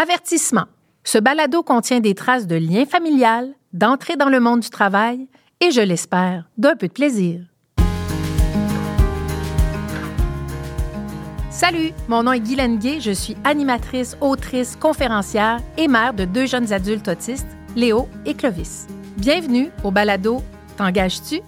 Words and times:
Avertissement. 0.00 0.66
Ce 1.02 1.18
balado 1.18 1.64
contient 1.64 1.98
des 1.98 2.14
traces 2.14 2.46
de 2.46 2.54
liens 2.54 2.86
familial, 2.86 3.54
d'entrée 3.72 4.14
dans 4.14 4.28
le 4.28 4.38
monde 4.38 4.60
du 4.60 4.70
travail 4.70 5.26
et, 5.60 5.72
je 5.72 5.80
l'espère, 5.80 6.48
d'un 6.56 6.76
peu 6.76 6.86
de 6.86 6.92
plaisir. 6.92 7.40
Salut, 11.50 11.90
mon 12.06 12.22
nom 12.22 12.30
est 12.30 12.38
Guylaine 12.38 12.78
Gay, 12.78 13.00
je 13.00 13.10
suis 13.10 13.36
animatrice, 13.42 14.16
autrice, 14.20 14.76
conférencière 14.76 15.58
et 15.76 15.88
mère 15.88 16.14
de 16.14 16.24
deux 16.24 16.46
jeunes 16.46 16.72
adultes 16.72 17.08
autistes, 17.08 17.48
Léo 17.74 18.08
et 18.24 18.34
Clovis. 18.34 18.86
Bienvenue 19.16 19.72
au 19.82 19.90
balado 19.90 20.44
T'engages-tu? 20.76 21.40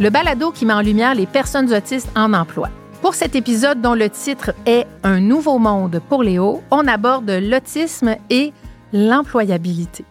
Le 0.00 0.10
balado 0.10 0.50
qui 0.50 0.66
met 0.66 0.72
en 0.72 0.80
lumière 0.80 1.14
les 1.14 1.26
personnes 1.26 1.72
autistes 1.72 2.10
en 2.16 2.32
emploi. 2.32 2.68
Pour 3.00 3.14
cet 3.14 3.36
épisode 3.36 3.80
dont 3.80 3.94
le 3.94 4.10
titre 4.10 4.52
est 4.66 4.88
Un 5.04 5.20
nouveau 5.20 5.58
monde 5.60 6.00
pour 6.08 6.24
Léo, 6.24 6.62
on 6.72 6.88
aborde 6.88 7.30
l'autisme 7.30 8.16
et 8.28 8.52
l'employabilité. 8.92 10.04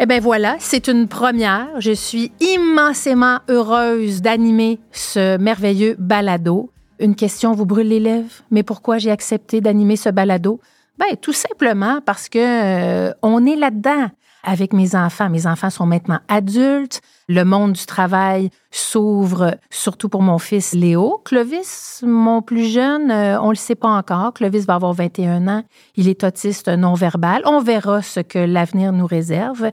Eh 0.00 0.06
bien 0.06 0.18
voilà, 0.18 0.56
c'est 0.58 0.88
une 0.88 1.06
première. 1.06 1.68
Je 1.78 1.92
suis 1.92 2.32
immensément 2.40 3.38
heureuse 3.48 4.22
d'animer 4.22 4.80
ce 4.90 5.38
merveilleux 5.38 5.94
balado. 6.00 6.72
Une 6.98 7.14
question 7.14 7.52
vous 7.52 7.64
brûle 7.64 7.88
les 7.88 8.00
lèvres, 8.00 8.42
mais 8.50 8.64
pourquoi 8.64 8.98
j'ai 8.98 9.12
accepté 9.12 9.60
d'animer 9.60 9.94
ce 9.94 10.08
balado? 10.08 10.60
Ben 10.98 11.14
tout 11.20 11.32
simplement 11.32 12.00
parce 12.04 12.28
que 12.28 12.38
euh, 12.40 13.12
on 13.22 13.46
est 13.46 13.56
là-dedans 13.56 14.08
avec 14.46 14.72
mes 14.72 14.94
enfants. 14.94 15.28
Mes 15.28 15.46
enfants 15.46 15.68
sont 15.68 15.84
maintenant 15.84 16.20
adultes. 16.28 17.02
Le 17.28 17.44
monde 17.44 17.72
du 17.72 17.84
travail 17.84 18.50
s'ouvre, 18.70 19.58
surtout 19.68 20.08
pour 20.08 20.22
mon 20.22 20.38
fils 20.38 20.72
Léo. 20.72 21.20
Clovis, 21.24 22.02
mon 22.06 22.40
plus 22.40 22.64
jeune, 22.64 23.10
euh, 23.10 23.40
on 23.40 23.46
ne 23.46 23.50
le 23.50 23.56
sait 23.56 23.74
pas 23.74 23.88
encore. 23.88 24.32
Clovis 24.32 24.64
va 24.64 24.76
avoir 24.76 24.94
21 24.94 25.48
ans. 25.48 25.64
Il 25.96 26.08
est 26.08 26.24
autiste 26.24 26.68
non-verbal. 26.68 27.42
On 27.44 27.60
verra 27.60 28.00
ce 28.00 28.20
que 28.20 28.38
l'avenir 28.38 28.92
nous 28.92 29.06
réserve. 29.06 29.70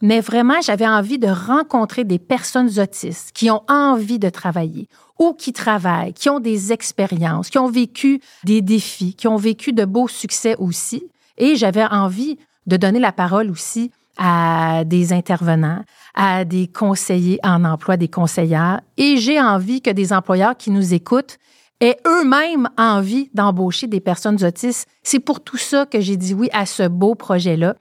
Mais 0.00 0.20
vraiment, 0.20 0.60
j'avais 0.62 0.86
envie 0.86 1.18
de 1.18 1.28
rencontrer 1.28 2.04
des 2.04 2.18
personnes 2.18 2.80
autistes 2.80 3.30
qui 3.34 3.50
ont 3.50 3.62
envie 3.68 4.18
de 4.18 4.30
travailler 4.30 4.88
ou 5.18 5.32
qui 5.32 5.52
travaillent, 5.52 6.12
qui 6.12 6.28
ont 6.28 6.40
des 6.40 6.72
expériences, 6.72 7.50
qui 7.50 7.58
ont 7.58 7.70
vécu 7.70 8.20
des 8.44 8.62
défis, 8.62 9.14
qui 9.14 9.28
ont 9.28 9.36
vécu 9.36 9.72
de 9.72 9.84
beaux 9.84 10.08
succès 10.08 10.56
aussi. 10.58 11.04
Et 11.38 11.54
j'avais 11.54 11.84
envie 11.84 12.38
de 12.66 12.76
donner 12.76 12.98
la 12.98 13.12
parole 13.12 13.50
aussi 13.50 13.90
à 14.18 14.84
des 14.84 15.12
intervenants, 15.12 15.82
à 16.14 16.44
des 16.44 16.66
conseillers 16.66 17.38
en 17.42 17.64
emploi, 17.64 17.96
des 17.96 18.08
conseillères. 18.08 18.80
Et 18.96 19.16
j'ai 19.16 19.40
envie 19.40 19.80
que 19.80 19.90
des 19.90 20.12
employeurs 20.12 20.56
qui 20.56 20.70
nous 20.70 20.94
écoutent 20.94 21.38
aient 21.80 21.98
eux-mêmes 22.06 22.68
envie 22.78 23.30
d'embaucher 23.34 23.86
des 23.86 24.00
personnes 24.00 24.42
autistes. 24.44 24.86
C'est 25.02 25.20
pour 25.20 25.42
tout 25.42 25.56
ça 25.56 25.86
que 25.86 26.00
j'ai 26.00 26.16
dit 26.16 26.34
oui 26.34 26.48
à 26.52 26.66
ce 26.66 26.86
beau 26.86 27.14
projet-là. 27.14 27.74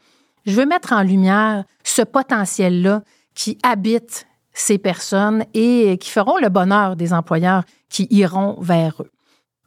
Je 0.46 0.56
veux 0.56 0.66
mettre 0.66 0.94
en 0.94 1.04
lumière 1.04 1.66
ce 1.84 2.02
potentiel-là 2.02 3.04
qui 3.36 3.58
habite 3.64 4.28
ces 4.54 4.78
personnes 4.78 5.46
et 5.54 5.98
qui 6.00 6.10
feront 6.10 6.38
le 6.38 6.50
bonheur 6.50 6.96
des 6.96 7.14
employeurs 7.14 7.64
qui 7.90 8.08
iront 8.10 8.58
vers 8.60 9.02
eux. 9.02 9.12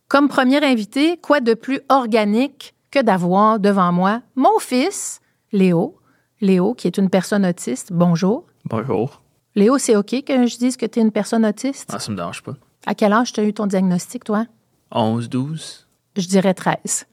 Comme 0.08 0.28
premier 0.28 0.62
invité, 0.64 1.16
quoi 1.16 1.40
de 1.40 1.54
plus 1.54 1.80
organique 1.88 2.74
que 2.90 3.00
d'avoir 3.00 3.58
devant 3.58 3.92
moi 3.92 4.20
mon 4.36 4.58
fils, 4.58 5.20
Léo, 5.52 5.96
Léo, 6.44 6.74
qui 6.74 6.86
est 6.86 6.98
une 6.98 7.08
personne 7.08 7.46
autiste. 7.46 7.90
Bonjour. 7.90 8.44
Bonjour. 8.66 9.22
Léo, 9.54 9.78
c'est 9.78 9.96
OK 9.96 10.24
que 10.24 10.46
je 10.46 10.58
dise 10.58 10.76
que 10.76 10.84
tu 10.84 10.98
es 10.98 11.02
une 11.02 11.10
personne 11.10 11.46
autiste? 11.46 11.90
Ah, 11.90 11.98
ça 11.98 12.12
me 12.12 12.16
dérange 12.16 12.42
pas. 12.42 12.52
À 12.84 12.94
quel 12.94 13.14
âge 13.14 13.32
tu 13.32 13.40
as 13.40 13.44
eu 13.44 13.54
ton 13.54 13.66
diagnostic, 13.66 14.24
toi? 14.24 14.46
11, 14.90 15.30
12. 15.30 15.88
Je 16.16 16.28
dirais 16.28 16.52
13. 16.52 17.06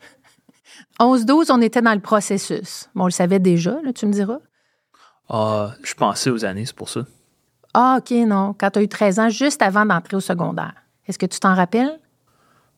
11, 0.99 1.25
12, 1.25 1.49
on 1.49 1.61
était 1.61 1.81
dans 1.81 1.93
le 1.93 2.01
processus. 2.01 2.89
Bon, 2.93 3.03
on 3.03 3.05
le 3.05 3.11
savait 3.11 3.39
déjà, 3.39 3.79
là, 3.83 3.93
tu 3.93 4.05
me 4.05 4.11
diras? 4.11 4.39
Ah, 5.29 5.75
je 5.81 5.93
pensais 5.93 6.29
aux 6.29 6.43
années, 6.43 6.65
c'est 6.65 6.75
pour 6.75 6.89
ça. 6.89 7.05
Ah, 7.73 7.99
OK, 7.99 8.11
non. 8.27 8.53
Quand 8.59 8.71
tu 8.71 8.79
as 8.79 8.81
eu 8.81 8.89
13 8.89 9.19
ans, 9.19 9.29
juste 9.29 9.61
avant 9.61 9.85
d'entrer 9.85 10.17
au 10.17 10.19
secondaire. 10.19 10.73
Est-ce 11.07 11.17
que 11.17 11.25
tu 11.25 11.39
t'en 11.39 11.55
rappelles? 11.55 11.99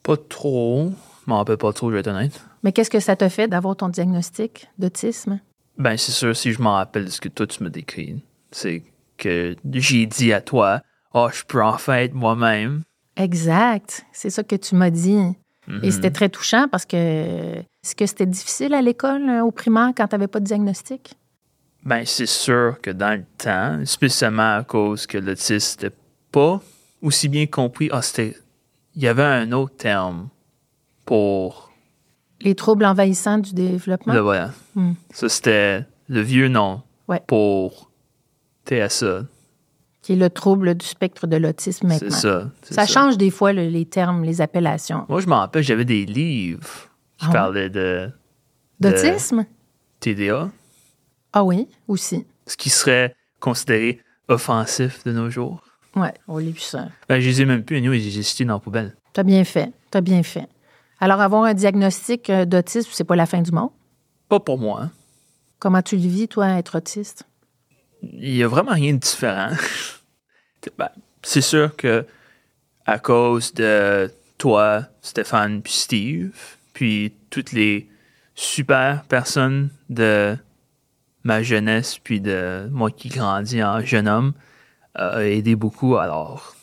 Pas 0.04 0.18
trop. 0.18 0.92
Je 1.26 1.30
m'en 1.32 1.38
rappelle 1.38 1.58
pas 1.58 1.74
trop, 1.74 1.90
je 1.90 1.96
vais 1.96 2.02
être 2.02 2.08
honnête. 2.10 2.44
Mais 2.62 2.72
qu'est-ce 2.72 2.92
que 2.92 3.00
ça 3.00 3.16
te 3.16 3.28
fait 3.28 3.48
d'avoir 3.48 3.76
ton 3.76 3.90
diagnostic 3.90 4.68
d'autisme? 4.78 5.40
Ben, 5.78 5.98
c'est 5.98 6.12
sûr, 6.12 6.36
si 6.36 6.54
je 6.54 6.62
m'en 6.62 6.74
rappelle 6.76 7.06
de 7.06 7.10
ce 7.10 7.20
que 7.22 7.30
toi, 7.30 7.48
tu 7.48 7.64
me 7.64 7.70
décris, 7.70 8.24
c'est 8.52 8.84
que 9.18 9.56
j'ai 9.72 10.06
dit 10.06 10.32
à 10.34 10.42
toi, 10.42 10.82
oh, 11.14 11.30
je 11.34 11.44
peux 11.44 11.64
enfin 11.64 11.96
être 11.98 12.14
moi-même. 12.14 12.84
Exact. 13.16 14.06
C'est 14.12 14.30
ça 14.30 14.44
que 14.44 14.56
tu 14.56 14.76
m'as 14.76 14.90
dit. 14.90 15.18
Et 15.68 15.72
Mhm. 15.72 15.92
c'était 15.92 16.12
très 16.12 16.30
touchant 16.30 16.68
parce 16.70 16.86
que 16.86 16.96
est-ce 16.98 17.96
que 17.96 18.06
c'était 18.06 18.26
difficile 18.26 18.74
à 18.74 18.82
l'école, 18.82 19.30
euh, 19.30 19.44
au 19.44 19.52
primaire, 19.52 19.92
quand 19.96 20.08
tu 20.08 20.16
n'avais 20.16 20.28
pas 20.28 20.40
de 20.42 20.46
diagnostic? 20.46 21.14
Ben, 21.86 22.04
c'est 22.06 22.26
sûr 22.26 22.80
que 22.82 22.90
dans 22.92 23.18
le 23.18 23.26
temps, 23.38 23.86
spécialement 23.86 24.58
à 24.58 24.64
cause 24.64 25.06
que 25.08 25.18
l'autisme 25.18 25.82
n'était 25.84 25.96
pas 26.32 26.62
aussi 27.02 27.30
bien 27.30 27.46
compris, 27.46 27.90
ah, 27.92 28.02
c'était. 28.02 28.36
Il 28.96 29.02
y 29.02 29.08
avait 29.08 29.24
un 29.24 29.52
autre 29.54 29.76
terme 29.78 30.30
pour 31.06 31.72
Les 32.44 32.56
troubles 32.56 32.86
envahissants 32.86 33.38
du 33.40 33.54
développement? 33.54 34.14
le 34.14 34.20
voilà. 34.20 34.52
Hmm. 34.76 34.94
Ça, 35.12 35.30
c'était 35.30 35.86
le 36.10 36.22
vieux 36.22 36.48
nom 36.50 36.82
Ouais. 37.08 37.22
pour 37.28 37.90
TSA. 38.68 39.24
Qui 40.02 40.14
est 40.14 40.18
le 40.18 40.30
trouble 40.30 40.76
du 40.76 40.86
spectre 40.86 41.28
de 41.28 41.38
l'autisme 41.38 41.88
C'est 41.90 42.06
maintenant. 42.06 42.18
ça. 42.18 42.52
c'est 42.62 42.74
Ça 42.74 42.86
change 42.86 43.18
des 43.18 43.30
fois 43.32 43.54
le- 43.54 43.68
les 43.70 43.86
termes, 43.86 44.24
les 44.24 44.42
appellations. 44.42 45.06
Moi, 45.08 45.22
je 45.22 45.28
me 45.28 45.34
rappelle, 45.34 45.64
j'avais 45.64 45.86
des 45.86 46.06
livres 46.06 46.90
qui 47.18 47.28
ouais? 47.28 47.32
parlaient 47.34 47.70
de, 47.70 48.10
D'autisme? 48.80 49.46
TDA, 50.02 50.50
Ah 51.32 51.44
oui, 51.46 51.68
aussi. 51.88 52.26
ce 52.46 52.58
qui 52.58 52.70
serait 52.70 53.16
considéré 53.40 54.02
offensif 54.28 55.04
de 55.06 55.12
nos 55.14 55.30
jours. 55.30 55.64
Ouais, 55.96 56.14
on 56.28 56.38
l'a 56.40 56.50
vu 56.50 56.60
ça. 56.60 56.90
Ben, 57.08 57.20
je 57.22 57.28
les 57.30 57.42
ai 57.42 57.46
même 57.46 57.64
plus, 57.64 57.78
anyway, 57.78 58.00
j'ai 58.00 58.22
jeté 58.24 58.44
dans 58.44 58.56
la 58.56 58.60
poubelle. 58.60 58.96
T'as 59.14 59.24
bien 59.24 59.44
fait. 59.46 59.72
T'as 59.92 60.02
bien 60.02 60.24
fait. 60.24 60.48
Alors, 61.00 61.22
avoir 61.22 61.44
un 61.44 61.54
diagnostic 61.54 62.30
euh, 62.30 62.46
d'autisme, 62.46 62.90
c'est 62.94 63.04
pas 63.04 63.16
la 63.16 63.26
fin 63.26 63.42
du 63.42 63.52
monde? 63.52 63.72
Pas 64.30 64.40
pour 64.40 64.58
moi. 64.58 64.84
hein. 64.84 64.92
Comment 65.60 65.82
tu 65.82 65.96
le 65.98 66.08
vis, 66.08 66.28
toi, 66.28 66.48
être 66.58 66.78
autiste? 66.78 67.26
Il 68.02 68.36
y 68.36 68.44
a 68.44 68.48
vraiment 68.48 68.74
rien 68.74 68.94
de 68.94 69.00
différent. 69.00 69.50
Ben, 70.78 70.88
c'est 71.22 71.42
sûr 71.42 71.76
que 71.76 72.06
à 72.86 72.98
cause 72.98 73.54
de 73.54 74.10
toi, 74.38 74.84
Stéphane, 75.02 75.62
puis 75.62 75.74
Steve, 75.74 76.34
puis 76.72 77.14
toutes 77.30 77.52
les 77.52 77.90
super 78.34 79.04
personnes 79.04 79.70
de 79.90 80.38
ma 81.24 81.44
jeunesse, 81.44 81.98
puis 82.02 82.22
de 82.22 82.70
moi 82.72 82.92
qui 82.92 83.10
grandis 83.10 83.62
en 83.62 83.82
jeune 83.82 84.08
homme, 84.08 84.34
euh, 84.98 85.18
a 85.18 85.26
aidé 85.26 85.56
beaucoup. 85.56 85.98
Alors, 85.98 86.56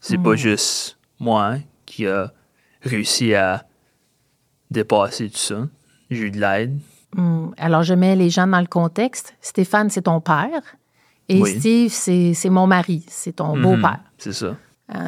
c'est 0.00 0.18
pas 0.18 0.34
juste 0.34 0.98
moi 1.20 1.58
qui 1.86 2.06
a 2.06 2.32
réussi 2.82 3.34
à 3.34 3.64
dépasser 4.70 5.28
tout 5.30 5.38
ça. 5.38 5.66
J'ai 6.10 6.24
eu 6.26 6.30
de 6.30 6.40
l'aide. 6.40 6.78
Hmm, 7.16 7.48
Alors, 7.56 7.82
je 7.82 7.94
mets 7.94 8.16
les 8.16 8.30
gens 8.30 8.46
dans 8.46 8.60
le 8.60 8.66
contexte. 8.66 9.34
Stéphane, 9.40 9.90
c'est 9.90 10.02
ton 10.02 10.20
père. 10.20 10.62
Et 11.28 11.40
Oui. 11.42 11.58
Steve, 11.58 11.90
c'est 11.92 12.34
c'est 12.34 12.50
mon 12.50 12.66
mari. 12.66 13.04
C'est 13.08 13.36
ton 13.36 13.56
Mhm, 13.56 13.62
beau-père. 13.62 14.00
C'est 14.18 14.32
ça. 14.32 14.56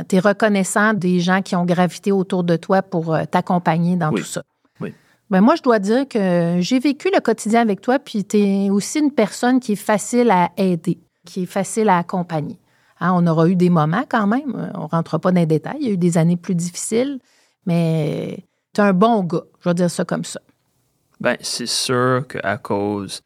tu 0.08 0.16
es 0.16 0.18
reconnaissant 0.20 0.92
des 0.92 1.20
gens 1.20 1.40
qui 1.40 1.56
ont 1.56 1.64
gravité 1.64 2.12
autour 2.12 2.44
de 2.44 2.56
toi 2.56 2.82
pour 2.82 3.14
euh, 3.14 3.24
t'accompagner 3.24 3.96
dans 3.96 4.10
Oui. 4.12 4.20
tout 4.20 4.26
ça. 4.26 4.42
Oui. 4.78 4.92
Ben 5.30 5.40
moi, 5.40 5.54
je 5.56 5.62
dois 5.62 5.78
dire 5.78 6.06
que 6.06 6.56
j'ai 6.60 6.78
vécu 6.78 7.08
le 7.14 7.20
quotidien 7.20 7.62
avec 7.62 7.80
toi, 7.80 7.98
puis 7.98 8.24
tu 8.26 8.36
es 8.38 8.68
aussi 8.70 8.98
une 8.98 9.10
personne 9.12 9.58
qui 9.58 9.72
est 9.72 9.76
facile 9.76 10.30
à 10.30 10.50
aider, 10.58 10.98
qui 11.24 11.44
est 11.44 11.46
facile 11.46 11.88
à 11.88 11.96
accompagner. 11.96 12.58
Hein, 13.00 13.12
on 13.14 13.26
aura 13.26 13.48
eu 13.48 13.56
des 13.56 13.70
moments 13.70 14.04
quand 14.06 14.26
même, 14.26 14.54
euh, 14.54 14.68
on 14.74 14.82
ne 14.82 14.88
rentre 14.88 15.16
pas 15.18 15.32
dans 15.32 15.40
les 15.40 15.46
détails, 15.46 15.78
il 15.80 15.86
y 15.86 15.90
a 15.90 15.94
eu 15.94 15.96
des 15.96 16.18
années 16.18 16.36
plus 16.36 16.54
difficiles, 16.54 17.18
mais 17.66 18.44
tu 18.74 18.80
es 18.80 18.84
un 18.84 18.92
bon 18.92 19.22
gars, 19.24 19.42
je 19.62 19.68
vais 19.68 19.74
dire 19.74 19.90
ça 19.90 20.04
comme 20.04 20.24
ça. 20.24 20.40
Ben, 21.20 21.36
c'est 21.40 21.66
sûr 21.66 22.24
qu'à 22.28 22.56
cause, 22.56 23.20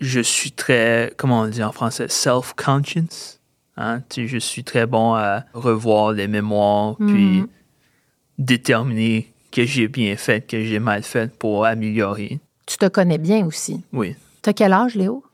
je 0.00 0.20
suis 0.20 0.52
très, 0.52 1.12
comment 1.16 1.40
on 1.42 1.46
dit 1.48 1.62
en 1.62 1.72
français, 1.72 2.08
self-conscious. 2.08 3.38
Hein? 3.76 4.02
Je 4.16 4.38
suis 4.38 4.62
très 4.64 4.86
bon 4.86 5.14
à 5.14 5.44
revoir 5.54 6.12
les 6.12 6.28
mémoires, 6.28 6.96
puis 6.96 7.40
Mhm. 7.40 7.48
déterminer 8.38 9.32
que 9.50 9.64
j'ai 9.64 9.88
bien 9.88 10.16
fait, 10.16 10.46
que 10.46 10.62
j'ai 10.62 10.78
mal 10.78 11.02
fait 11.02 11.32
pour 11.38 11.64
améliorer. 11.66 12.38
Tu 12.66 12.76
te 12.76 12.86
connais 12.86 13.18
bien 13.18 13.44
aussi. 13.46 13.82
Oui, 13.92 14.14
Tu 14.42 14.50
as 14.50 14.52
quel 14.54 14.72
âge, 14.72 14.94
Léo? 14.94 15.24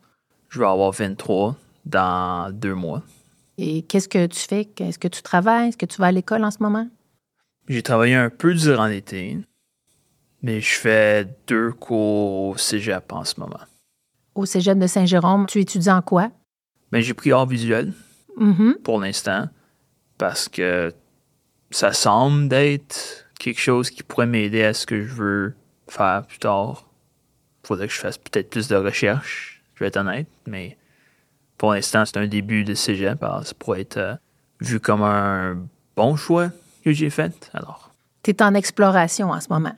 je 0.49 0.59
vais 0.59 0.65
avoir 0.65 0.91
23 0.91 1.55
dans 1.85 2.51
deux 2.51 2.73
mois. 2.73 3.01
Et 3.57 3.83
qu'est-ce 3.83 4.07
que 4.09 4.25
tu 4.27 4.39
fais? 4.39 4.67
Est-ce 4.79 4.99
que 4.99 5.07
tu 5.07 5.21
travailles? 5.21 5.69
Est-ce 5.69 5.77
que 5.77 5.85
tu 5.85 5.97
vas 6.01 6.07
à 6.07 6.11
l'école 6.11 6.43
en 6.43 6.51
ce 6.51 6.57
moment? 6.61 6.87
J'ai 7.67 7.83
travaillé 7.83 8.15
un 8.15 8.29
peu 8.29 8.53
durant 8.53 8.87
l'été, 8.87 9.37
mais 10.41 10.61
je 10.61 10.75
fais 10.75 11.27
deux 11.47 11.71
cours 11.71 12.49
au 12.49 12.57
cégep 12.57 13.11
en 13.11 13.23
ce 13.23 13.39
moment. 13.39 13.59
Au 14.35 14.45
cégep 14.45 14.77
de 14.77 14.87
Saint-Jérôme, 14.87 15.45
tu 15.47 15.59
étudies 15.59 15.89
en 15.89 16.01
quoi? 16.01 16.31
Ben, 16.91 17.01
j'ai 17.01 17.13
pris 17.13 17.31
art 17.31 17.45
visuel. 17.45 17.93
Mhm. 18.37 18.75
pour 18.83 18.99
l'instant 18.99 19.49
parce 20.17 20.47
que 20.47 20.93
ça 21.71 21.91
semble 21.91 22.47
d'être 22.47 23.25
quelque 23.39 23.59
chose 23.59 23.89
qui 23.89 24.03
pourrait 24.03 24.27
m'aider 24.27 24.63
à 24.63 24.73
ce 24.73 24.85
que 24.85 25.03
je 25.03 25.13
veux 25.13 25.55
faire 25.87 26.23
plus 26.25 26.39
tard. 26.39 26.85
Faudrait 27.63 27.87
que 27.87 27.93
je 27.93 27.99
fasse 27.99 28.17
peut-être 28.17 28.49
plus 28.49 28.67
de 28.67 28.75
recherches, 28.75 29.61
je 29.75 29.79
vais 29.83 29.87
être 29.87 29.97
honnête, 29.97 30.27
mais 30.45 30.77
pour 31.57 31.73
l'instant, 31.73 32.05
c'est 32.05 32.17
un 32.17 32.27
début 32.27 32.63
de 32.63 32.73
cégep, 32.73 33.21
alors 33.23 33.45
ça 33.45 33.53
pourrait 33.57 33.81
être 33.81 33.97
euh, 33.97 34.15
vu 34.61 34.79
comme 34.79 35.01
un 35.01 35.57
bon 35.95 36.15
choix 36.15 36.49
que 36.87 36.93
j'ai 36.93 37.09
fait. 37.09 37.49
Alors, 37.53 37.91
Tu 38.23 38.31
es 38.31 38.41
en 38.41 38.53
exploration 38.53 39.31
en 39.31 39.41
ce 39.41 39.49
moment. 39.49 39.75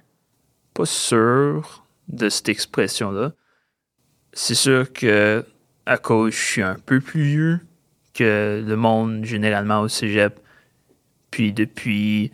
pas 0.75 0.85
sûr 0.85 1.83
de 2.07 2.29
cette 2.29 2.49
expression-là. 2.49 3.33
C'est 4.33 4.55
sûr 4.55 4.93
que 4.93 5.43
à 5.87 5.97
cause 5.97 6.33
je 6.33 6.39
suis 6.39 6.61
un 6.61 6.75
peu 6.75 6.99
plus 7.01 7.23
vieux 7.23 7.59
que 8.13 8.63
le 8.65 8.75
monde 8.75 9.25
généralement 9.25 9.81
au 9.81 9.87
cégep, 9.87 10.39
puis 11.31 11.51
depuis 11.51 12.31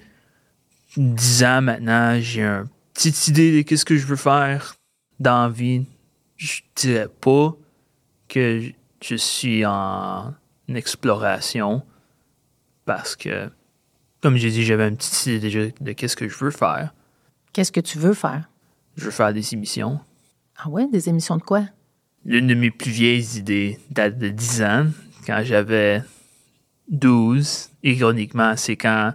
dix 0.98 1.44
ans 1.46 1.62
maintenant, 1.62 2.20
j'ai 2.20 2.44
une 2.44 2.68
petite 2.94 3.28
idée 3.30 3.56
de 3.56 3.62
qu'est-ce 3.62 3.86
que 3.86 3.96
je 3.96 4.06
veux 4.06 4.18
faire 4.18 4.76
dans 5.20 5.44
la 5.44 5.50
vie. 5.50 5.86
Je 6.36 6.62
dirais 6.76 7.08
pas 7.22 7.56
que 8.28 8.62
je 9.02 9.16
suis 9.16 9.66
en 9.66 10.34
exploration 10.68 11.82
parce 12.84 13.16
que, 13.16 13.50
comme 14.26 14.38
j'ai 14.38 14.50
dit, 14.50 14.66
j'avais 14.66 14.88
une 14.88 14.98
petite 14.98 15.28
idée 15.28 15.40
déjà 15.40 15.60
de 15.80 15.92
qu'est-ce 15.92 16.16
que 16.16 16.28
je 16.28 16.36
veux 16.40 16.50
faire. 16.50 16.96
Qu'est-ce 17.54 17.72
que 17.72 17.80
tu 17.80 18.00
veux 18.00 18.16
faire? 18.16 18.50
Je 18.98 19.06
veux 19.06 19.12
faire 19.12 19.32
des 19.32 19.54
émissions. 19.54 20.00
Ah 20.58 20.68
ouais, 20.68 20.88
des 20.88 21.10
émissions 21.10 21.38
de 21.38 21.44
quoi? 21.44 21.66
L'une 22.26 22.48
de 22.48 22.56
mes 22.56 22.72
plus 22.72 22.90
vieilles 22.90 23.38
idées 23.38 23.78
date 23.92 24.18
de 24.18 24.30
10 24.30 24.64
ans, 24.64 24.88
quand 25.28 25.44
j'avais 25.44 26.02
12. 26.90 27.70
Ironiquement, 27.84 28.58
c'est 28.58 28.76
quand 28.76 29.14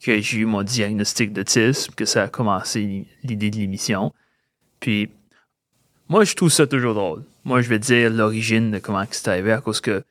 que 0.00 0.18
j'ai 0.18 0.38
eu 0.38 0.46
mon 0.46 0.62
diagnostic 0.62 1.34
d'autisme 1.34 1.92
que 1.94 2.06
ça 2.06 2.22
a 2.22 2.28
commencé 2.28 3.06
l'idée 3.22 3.50
de 3.50 3.56
l'émission. 3.56 4.14
Puis, 4.80 5.10
moi, 6.08 6.24
je 6.24 6.34
trouve 6.34 6.48
ça 6.48 6.66
toujours 6.66 6.94
drôle. 6.94 7.22
Moi, 7.44 7.60
je 7.60 7.68
vais 7.68 7.78
dire 7.78 8.08
l'origine 8.08 8.70
de 8.70 8.78
comment 8.78 9.04
c'est 9.10 9.28
arrivé 9.28 9.52
à 9.52 9.60
cause 9.60 9.82
que 9.82 10.02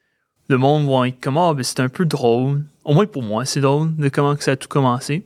le 0.51 0.57
monde 0.57 0.87
va 0.87 1.07
être 1.07 1.19
comme, 1.19 1.37
ah, 1.37 1.53
ben, 1.53 1.63
c'est 1.63 1.79
un 1.79 1.89
peu 1.89 2.05
drôle. 2.05 2.63
Au 2.83 2.93
moins 2.93 3.05
pour 3.05 3.23
moi, 3.23 3.45
c'est 3.45 3.61
drôle 3.61 3.95
de 3.95 4.09
comment 4.09 4.35
que 4.35 4.43
ça 4.43 4.51
a 4.51 4.55
tout 4.55 4.67
commencé. 4.67 5.23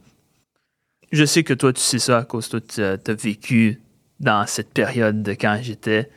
Je 1.12 1.26
sais 1.26 1.44
que 1.44 1.54
toi, 1.54 1.74
tu 1.74 1.82
sais 1.82 2.00
ça 2.00 2.20
à 2.20 2.24
cause 2.24 2.48
que 2.48 2.58
tu 2.58 2.82
as 2.82 3.14
vécu 3.14 3.82
dans 4.20 4.46
cette 4.48 4.70
période 4.74 5.24
de 5.24 5.32
quand 5.34 5.60
j'étais 5.62 6.10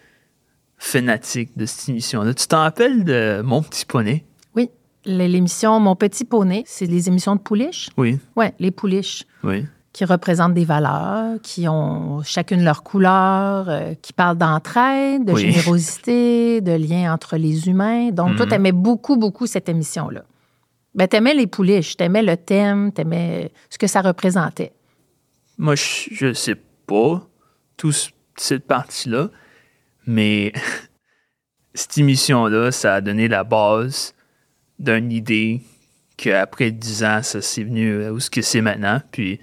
fanatique 0.76 1.50
de 1.56 1.66
cette 1.66 1.88
émission-là. 1.88 2.34
Tu 2.34 2.46
t'en 2.46 2.58
rappelles 2.60 3.04
de 3.04 3.42
Mon 3.44 3.62
Petit 3.62 3.84
Poney? 3.84 4.24
Oui, 4.54 4.70
l'émission 5.04 5.78
Mon 5.80 5.96
Petit 5.96 6.24
Poney, 6.24 6.62
c'est 6.66 6.86
des 6.86 7.08
émissions 7.08 7.34
de 7.36 7.40
pouliches? 7.40 7.90
Oui, 7.96 8.18
Oui, 8.36 8.46
les 8.58 8.70
pouliches 8.70 9.24
oui. 9.42 9.64
Qui 9.98 10.04
représentent 10.04 10.54
des 10.54 10.64
valeurs, 10.64 11.40
qui 11.42 11.66
ont 11.66 12.22
chacune 12.22 12.62
leur 12.62 12.84
couleur, 12.84 13.68
euh, 13.68 13.94
qui 14.00 14.12
parlent 14.12 14.38
d'entraide, 14.38 15.24
de 15.24 15.32
Oui. 15.32 15.50
générosité, 15.50 16.60
de 16.60 16.70
lien 16.70 17.12
entre 17.12 17.36
les 17.36 17.66
humains. 17.66 18.10
Donc, 18.12 18.36
toi, 18.36 18.46
Mhm. 18.46 18.50
t'aimais 18.52 18.70
beaucoup, 18.70 19.16
beaucoup 19.16 19.48
cette 19.48 19.68
émission-là. 19.68 20.22
Ben, 20.94 21.08
t'aimais 21.08 21.34
les 21.34 21.48
pouliches, 21.48 21.96
t'aimais 21.96 22.22
le 22.22 22.36
thème, 22.36 22.92
t'aimais 22.92 23.50
ce 23.70 23.76
que 23.76 23.88
ça 23.88 24.00
représentait. 24.00 24.70
Moi, 25.58 25.74
je, 25.74 26.10
je 26.12 26.32
sais 26.32 26.54
pas 26.86 27.20
tout 27.76 27.90
ce- 27.90 28.10
cette 28.36 28.68
partie-là, 28.68 29.30
mais 30.06 30.52
cette 31.74 31.98
émission-là, 31.98 32.70
ça 32.70 32.94
a 32.94 33.00
donné 33.00 33.26
la 33.26 33.42
base 33.42 34.14
d'une 34.78 35.10
idée 35.10 35.60
qu'après 36.16 36.70
10 36.70 37.02
ans, 37.02 37.20
ça 37.24 37.42
s'est 37.42 37.64
venu 37.64 38.04
à 38.04 38.12
où 38.12 38.20
ce 38.20 38.30
que 38.30 38.42
c'est 38.42 38.60
maintenant. 38.60 39.00
Puis, 39.10 39.40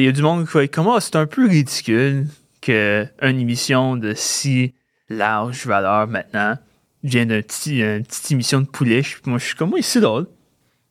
il 0.00 0.04
y 0.04 0.08
a 0.08 0.12
du 0.12 0.22
monde 0.22 0.46
qui 0.46 0.52
va 0.54 0.64
être 0.64 0.74
comme, 0.74 0.88
Ah, 0.88 1.00
c'est 1.00 1.16
un 1.16 1.26
peu 1.26 1.46
ridicule 1.46 2.26
qu'une 2.60 3.08
émission 3.22 3.96
de 3.96 4.14
si 4.14 4.74
large 5.08 5.66
valeur 5.66 6.06
maintenant 6.06 6.56
vient 7.02 7.26
d'une 7.26 7.42
petit, 7.42 7.80
petite 7.80 8.30
émission 8.30 8.60
de 8.60 8.66
pouliche. 8.66 9.20
Puis 9.20 9.30
moi, 9.30 9.38
je 9.38 9.46
suis 9.46 9.56
comme, 9.56 9.72
oui, 9.72 9.82
c'est 9.82 10.00
drôle. 10.00 10.26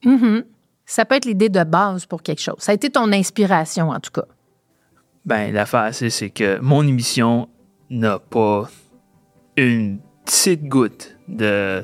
Mhm. 0.04 0.44
Ça 0.86 1.06
peut 1.06 1.16
être 1.16 1.26
l'idée 1.26 1.50
de 1.50 1.64
base 1.64 2.06
pour 2.06 2.22
quelque 2.22 2.42
chose. 2.42 2.56
Ça 2.60 2.74
a 2.74 2.76
été 2.76 2.90
ton 2.90 3.12
inspiration, 3.14 3.90
en 3.90 4.00
tout 4.00 4.12
cas. 4.12 4.26
Ben, 5.26 5.54
l'affaire, 5.54 5.94
c'est, 5.94 6.10
c'est 6.10 6.30
que 6.30 6.60
mon 6.60 6.86
émission 6.86 7.48
n'a 7.90 8.20
pas 8.20 8.70
une 9.56 10.00
petite 10.26 10.64
goutte 10.66 11.16
de 11.28 11.84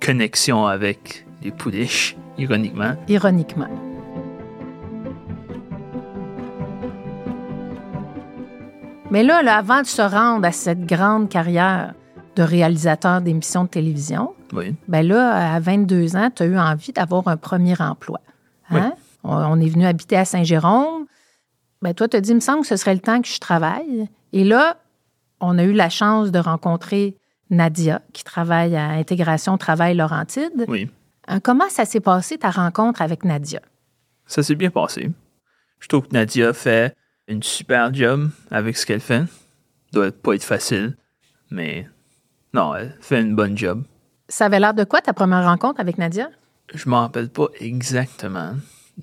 connexion 0.00 0.66
avec 0.66 1.26
les 1.42 1.50
pouliches, 1.50 2.16
ironiquement. 2.38 2.94
Ironiquement. 3.08 3.95
Mais 9.10 9.22
là, 9.22 9.42
là, 9.42 9.56
avant 9.58 9.82
de 9.82 9.86
se 9.86 10.02
rendre 10.02 10.46
à 10.46 10.52
cette 10.52 10.84
grande 10.84 11.28
carrière 11.28 11.94
de 12.34 12.42
réalisateur 12.42 13.20
d'émissions 13.20 13.64
de 13.64 13.68
télévision, 13.68 14.34
Oui. 14.52 14.74
ben 14.88 15.06
là, 15.06 15.54
à 15.54 15.60
22 15.60 16.16
ans, 16.16 16.30
tu 16.34 16.42
as 16.42 16.46
eu 16.46 16.58
envie 16.58 16.92
d'avoir 16.92 17.26
un 17.28 17.36
premier 17.36 17.80
emploi. 17.80 18.20
Hein? 18.70 18.92
On, 19.22 19.34
on 19.36 19.60
est 19.60 19.68
venu 19.68 19.86
habiter 19.86 20.16
à 20.16 20.24
Saint-Jérôme. 20.24 21.06
Ben 21.82 21.94
toi, 21.94 22.08
tu 22.08 22.16
as 22.16 22.20
dit, 22.20 22.30
il 22.30 22.34
me 22.36 22.40
semble 22.40 22.62
que 22.62 22.66
ce 22.66 22.76
serait 22.76 22.94
le 22.94 23.00
temps 23.00 23.20
que 23.22 23.28
je 23.28 23.38
travaille. 23.38 24.08
Et 24.32 24.44
là, 24.44 24.76
on 25.40 25.56
a 25.58 25.62
eu 25.64 25.72
la 25.72 25.88
chance 25.88 26.30
de 26.32 26.38
rencontrer 26.38 27.16
Nadia, 27.48 28.02
qui 28.12 28.24
travaille 28.24 28.74
à 28.76 28.88
Intégration 28.90 29.56
Travail 29.56 29.94
Laurentide. 29.94 30.64
Oui. 30.66 30.90
Euh, 31.30 31.38
Comment 31.42 31.68
ça 31.68 31.84
s'est 31.84 32.00
passé, 32.00 32.38
ta 32.38 32.50
rencontre 32.50 33.02
avec 33.02 33.24
Nadia? 33.24 33.60
Ça 34.26 34.42
s'est 34.42 34.56
bien 34.56 34.70
passé. 34.70 35.10
Je 35.78 35.86
trouve 35.88 36.08
que 36.08 36.12
Nadia 36.12 36.52
fait 36.52 36.96
une 37.28 37.42
super 37.42 37.92
job 37.92 38.30
avec 38.50 38.76
ce 38.76 38.86
qu'elle 38.86 39.00
fait. 39.00 39.24
Doit 39.92 40.12
pas 40.12 40.34
être 40.34 40.44
facile, 40.44 40.96
mais 41.50 41.88
non, 42.52 42.74
elle 42.74 42.96
fait 43.00 43.20
une 43.20 43.34
bonne 43.34 43.56
job. 43.56 43.84
Ça 44.28 44.46
avait 44.46 44.60
l'air 44.60 44.74
de 44.74 44.84
quoi, 44.84 45.00
ta 45.00 45.12
première 45.12 45.44
rencontre 45.44 45.80
avec 45.80 45.98
Nadia? 45.98 46.28
Je 46.74 46.88
m'en 46.88 47.00
rappelle 47.00 47.28
pas 47.28 47.46
exactement, 47.60 48.54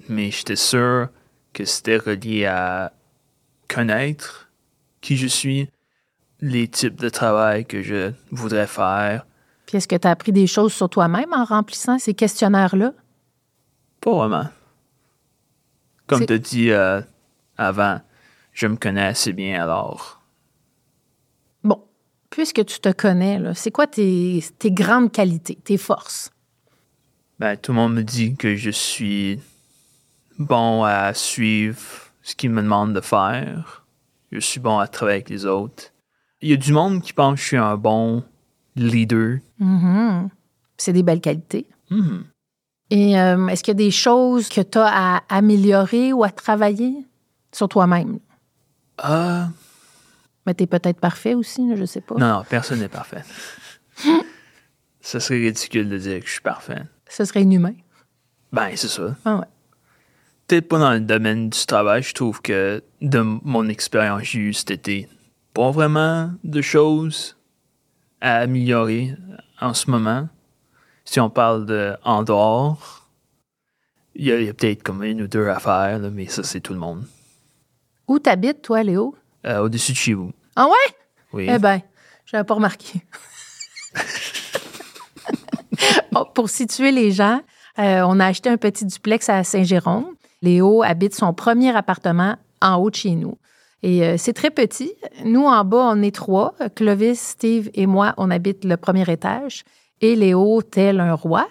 mais 0.10 0.32
j'étais 0.32 0.58
sûr 0.58 1.10
que 1.54 1.66
c'était 1.66 1.98
relié 1.98 2.46
à 2.46 2.92
connaître 3.68 4.50
qui 5.02 5.18
je 5.18 5.28
suis, 5.28 5.70
les 6.40 6.68
types 6.68 7.00
de 7.00 7.10
travail 7.10 7.66
que 7.66 7.82
je 7.82 8.12
voudrais 8.32 8.68
faire. 8.68 9.26
Puis 9.66 9.78
est-ce 9.78 9.88
que 9.88 9.96
tu 9.96 10.08
as 10.08 10.12
appris 10.12 10.32
des 10.32 10.48
choses 10.48 10.74
sur 10.74 10.90
toi-même 10.90 11.32
en 11.34 11.46
remplissant 11.46 11.98
ces 12.00 12.14
questionnaires-là? 12.14 12.94
Pas 14.02 14.12
vraiment. 14.12 14.48
Comme 16.08 16.26
tu 16.26 16.40
dit 16.40 16.72
euh, 16.72 17.02
avant, 17.58 18.02
je 18.54 18.68
me 18.68 18.76
connais 18.76 19.06
assez 19.06 19.34
bien 19.34 19.62
alors. 19.62 20.22
Bon, 21.64 21.84
puisque 22.30 22.66
tu 22.66 22.80
te 22.80 22.92
connais, 22.92 23.40
c'est 23.56 23.72
quoi 23.72 23.88
tes, 23.88 24.44
tes 24.60 24.72
grandes 24.72 25.12
qualités, 25.12 25.56
tes 25.56 25.78
forces? 25.78 26.32
Ben, 27.40 27.58
tout 27.58 27.72
le 27.72 27.78
monde 27.78 27.96
me 27.96 28.04
dit 28.04 28.36
que 28.36 28.56
je 28.56 28.70
suis 28.70 29.40
bon 30.40 30.84
à 30.84 31.14
suivre 31.14 31.82
ce 32.22 32.36
qu'ils 32.36 32.52
me 32.52 32.62
demandent 32.62 32.94
de 32.94 33.02
faire. 33.02 33.86
Je 34.32 34.40
suis 34.40 34.60
bon 34.60 34.80
à 34.80 34.88
travailler 34.88 35.18
avec 35.18 35.30
les 35.30 35.46
autres. 35.46 35.92
Il 36.42 36.50
y 36.50 36.54
a 36.54 36.58
du 36.58 36.72
monde 36.74 37.02
qui 37.02 37.14
pense 37.14 37.36
que 37.36 37.42
je 37.42 37.48
suis 37.48 37.58
un 37.58 37.78
bon 37.78 38.24
leader. 38.76 39.40
Mhm. 39.60 40.30
C'est 40.78 40.94
des 40.94 41.04
belles 41.04 41.22
qualités. 41.22 41.68
Mhm. 41.90 42.26
Et 42.90 43.20
euh, 43.20 43.48
est-ce 43.48 43.64
qu'il 43.64 43.72
y 43.72 43.78
a 43.78 43.86
des 43.86 43.92
choses 43.92 44.50
que 44.50 44.62
tu 44.62 44.78
as 44.78 45.18
à 45.18 45.24
améliorer 45.30 46.14
ou 46.14 46.24
à 46.24 46.30
travailler 46.30 47.06
sur 47.52 47.70
toi-même? 47.70 48.20
Ah, 49.06 49.50
Mais 50.46 50.54
tu 50.54 50.64
es 50.64 50.68
peut-être 50.68 51.00
parfait 51.00 51.34
aussi, 51.34 51.76
je 51.76 51.84
sais 51.84 52.02
pas. 52.02 52.16
non, 52.16 52.38
non, 52.38 52.44
personne 52.50 52.80
n'est 52.80 52.88
parfait. 52.88 53.24
Ça 55.02 55.20
serait 55.20 55.40
ridicule 55.40 55.90
de 55.90 55.98
dire 55.98 56.22
que 56.22 56.28
je 56.28 56.32
suis 56.32 56.42
parfait. 56.42 56.84
Ce 57.10 57.26
serait 57.26 57.42
inhumain. 57.42 57.74
Ben, 58.54 58.70
c'est 58.76 58.88
ça. 58.88 59.16
Ah 59.26 59.36
ouais. 59.36 59.46
Peut-être 60.48 60.70
pas 60.70 60.80
dans 60.80 60.94
le 60.94 61.02
domaine 61.02 61.50
du 61.50 61.66
travail. 61.66 62.02
Je 62.04 62.14
trouve 62.14 62.42
que 62.42 62.82
de 63.02 63.20
mon 63.20 63.68
expérience 63.68 64.24
j'ai 64.24 64.40
eue 64.40 64.54
cet 64.54 64.72
été, 64.72 65.10
pas 65.54 65.72
vraiment 65.72 66.32
de 66.46 66.62
choses 66.62 67.36
à 68.22 68.38
améliorer 68.38 69.16
en 69.60 69.74
ce 69.74 69.92
moment. 69.92 70.30
Si 71.04 71.20
on 71.20 71.30
parle 71.30 71.66
de 71.66 71.96
en 72.04 72.24
dehors, 72.24 73.10
il 74.16 74.26
y 74.26 74.32
a, 74.32 74.54
peut-être 74.54 74.84
comme 74.84 75.04
une 75.04 75.24
ou 75.24 75.28
deux 75.28 75.50
affaires, 75.50 76.00
là, 76.00 76.10
mais 76.10 76.28
ça, 76.28 76.44
c'est 76.44 76.62
tout 76.62 76.74
le 76.74 76.80
monde. 76.80 77.04
Où 78.08 78.20
t'habites, 78.20 78.62
toi, 78.62 78.84
Léo? 78.84 79.16
Euh, 79.46 79.60
Au-dessus 79.60 79.92
de 79.92 79.98
chez 79.98 80.14
vous. 80.14 80.32
Ah 80.56 80.66
ouais? 80.68 80.96
Oui. 81.34 81.48
Eh 81.50 81.58
bien, 81.60 81.82
je 82.26 82.36
n'avais 82.36 82.46
pas 82.46 82.54
remarqué. 82.54 83.02
Bon, 86.12 86.26
pour 86.34 86.50
situer 86.50 86.92
les 86.92 87.12
gens, 87.12 87.42
euh, 87.80 88.02
on 88.06 88.20
a 88.20 88.28
acheté 88.28 88.48
un 88.50 88.58
petit 88.58 88.86
duplex 88.86 89.30
à 89.30 89.44
Saint-Jérôme. 89.44 90.06
Léo 90.44 90.84
habite 90.84 91.16
son 91.16 91.34
premier 91.34 91.76
appartement 91.76 92.36
en 92.62 92.76
haut 92.76 92.92
de 92.92 92.96
chez 92.96 93.16
nous. 93.16 93.38
Et 93.82 94.04
euh, 94.06 94.16
c'est 94.18 94.34
très 94.34 94.52
petit. 94.52 94.94
Nous, 95.26 95.44
en 95.46 95.66
bas, 95.66 95.90
on 95.92 96.02
est 96.04 96.14
trois. 96.14 96.54
Clovis, 96.76 97.20
Steve 97.20 97.70
et 97.74 97.88
moi, 97.88 98.14
on 98.18 98.30
habite 98.30 98.64
le 98.64 98.78
premier 98.78 99.10
étage. 99.12 99.64
Et 100.02 100.16
Léo, 100.16 100.62
tel 100.62 101.00
un 101.00 101.16
roi, 101.16 101.48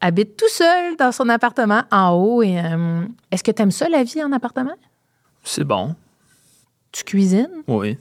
habite 0.00 0.36
tout 0.36 0.48
seul 0.48 0.96
dans 0.96 1.12
son 1.12 1.28
appartement 1.28 1.82
en 1.90 2.10
haut. 2.12 2.42
Et 2.42 2.58
euh, 2.58 3.02
est-ce 3.30 3.44
que 3.44 3.50
tu 3.50 3.62
aimes 3.62 3.70
ça, 3.70 3.88
la 3.88 4.04
vie 4.04 4.24
en 4.24 4.32
appartement? 4.32 4.74
C'est 5.44 5.64
bon. 5.64 5.94
Tu 6.92 7.04
cuisines? 7.04 7.62
Oui. 7.66 7.98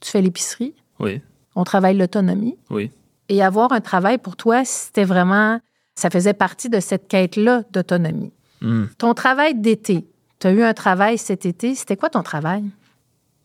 Tu 0.00 0.10
fais 0.10 0.22
l'épicerie? 0.22 0.74
Oui. 0.98 1.20
On 1.54 1.64
travaille 1.64 1.96
l'autonomie? 1.96 2.56
Oui. 2.70 2.90
Et 3.28 3.42
avoir 3.42 3.72
un 3.72 3.80
travail 3.80 4.18
pour 4.18 4.36
toi, 4.36 4.64
c'était 4.64 5.04
vraiment, 5.04 5.60
ça 5.94 6.10
faisait 6.10 6.34
partie 6.34 6.68
de 6.68 6.80
cette 6.80 7.08
quête-là 7.08 7.64
d'autonomie. 7.70 8.32
Hmm. 8.60 8.84
Ton 8.98 9.14
travail 9.14 9.54
d'été, 9.54 10.06
tu 10.38 10.46
as 10.46 10.52
eu 10.52 10.62
un 10.62 10.74
travail 10.74 11.18
cet 11.18 11.44
été, 11.44 11.74
c'était 11.74 11.96
quoi 11.96 12.10
ton 12.10 12.22
travail? 12.22 12.64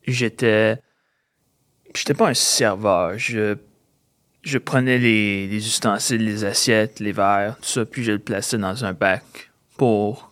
J'étais. 0.08 0.80
J'étais 1.94 2.14
pas 2.14 2.30
un 2.30 2.34
serveur. 2.34 3.18
Je, 3.18 3.58
je 4.44 4.58
prenais 4.58 4.98
les, 4.98 5.48
les 5.48 5.68
ustensiles, 5.68 6.24
les 6.24 6.46
assiettes, 6.46 7.00
les 7.00 7.12
verres, 7.12 7.58
tout 7.58 7.68
ça, 7.68 7.86
puis 7.86 8.04
je 8.04 8.14
le 8.14 8.20
plaçais 8.20 8.58
dans 8.58 8.86
un 8.86 8.94
bac 8.94 9.52
pour 9.78 10.31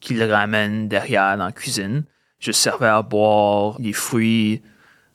qu'il 0.00 0.18
le 0.18 0.30
ramène 0.32 0.88
derrière 0.88 1.36
dans 1.36 1.46
la 1.46 1.52
cuisine. 1.52 2.04
Je 2.38 2.52
servais 2.52 2.88
à 2.88 3.02
boire, 3.02 3.76
les 3.78 3.92
fruits, 3.92 4.62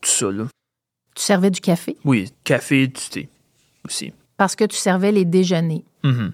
tout 0.00 0.10
ça, 0.10 0.30
là. 0.30 0.44
Tu 1.14 1.22
servais 1.22 1.50
du 1.50 1.60
café? 1.60 1.96
Oui, 2.04 2.30
café, 2.44 2.86
du 2.86 3.08
thé 3.10 3.28
aussi. 3.84 4.12
parce 4.36 4.54
que 4.54 4.64
tu 4.64 4.76
servais 4.76 5.12
les 5.12 5.24
déjeuners. 5.24 5.84
Mhm. 6.04 6.32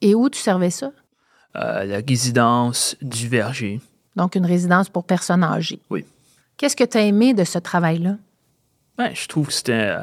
Et 0.00 0.14
où 0.14 0.28
tu 0.28 0.38
servais 0.40 0.70
ça? 0.70 0.90
Euh, 1.56 1.84
la 1.84 1.98
résidence 2.06 2.96
du 3.00 3.28
verger. 3.28 3.80
Donc, 4.16 4.34
une 4.34 4.44
résidence 4.46 4.88
pour 4.88 5.04
personnes 5.04 5.44
âgées. 5.44 5.80
Oui. 5.88 6.04
Qu'est-ce 6.56 6.76
que 6.76 6.84
tu 6.84 6.98
as 6.98 7.02
aimé 7.02 7.32
de 7.32 7.44
ce 7.44 7.58
travail-là? 7.58 8.16
Ben, 8.98 9.14
je 9.14 9.26
trouve 9.28 9.48
que 9.48 9.52
c'était 9.52 9.72
euh, 9.72 10.02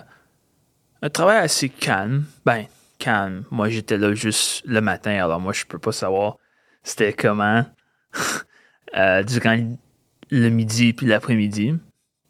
un 1.01 1.09
travail 1.09 1.37
assez 1.37 1.69
calme. 1.69 2.23
Ben, 2.45 2.65
calme. 2.99 3.43
Moi, 3.51 3.69
j'étais 3.69 3.97
là 3.97 4.13
juste 4.13 4.63
le 4.65 4.79
matin, 4.79 5.11
alors 5.11 5.39
moi, 5.41 5.53
je 5.53 5.65
peux 5.65 5.79
pas 5.79 5.91
savoir 5.91 6.37
c'était 6.83 7.13
comment 7.13 7.65
euh, 8.97 9.23
durant 9.23 9.57
le 10.29 10.49
midi 10.49 10.93
puis 10.93 11.05
l'après-midi. 11.05 11.75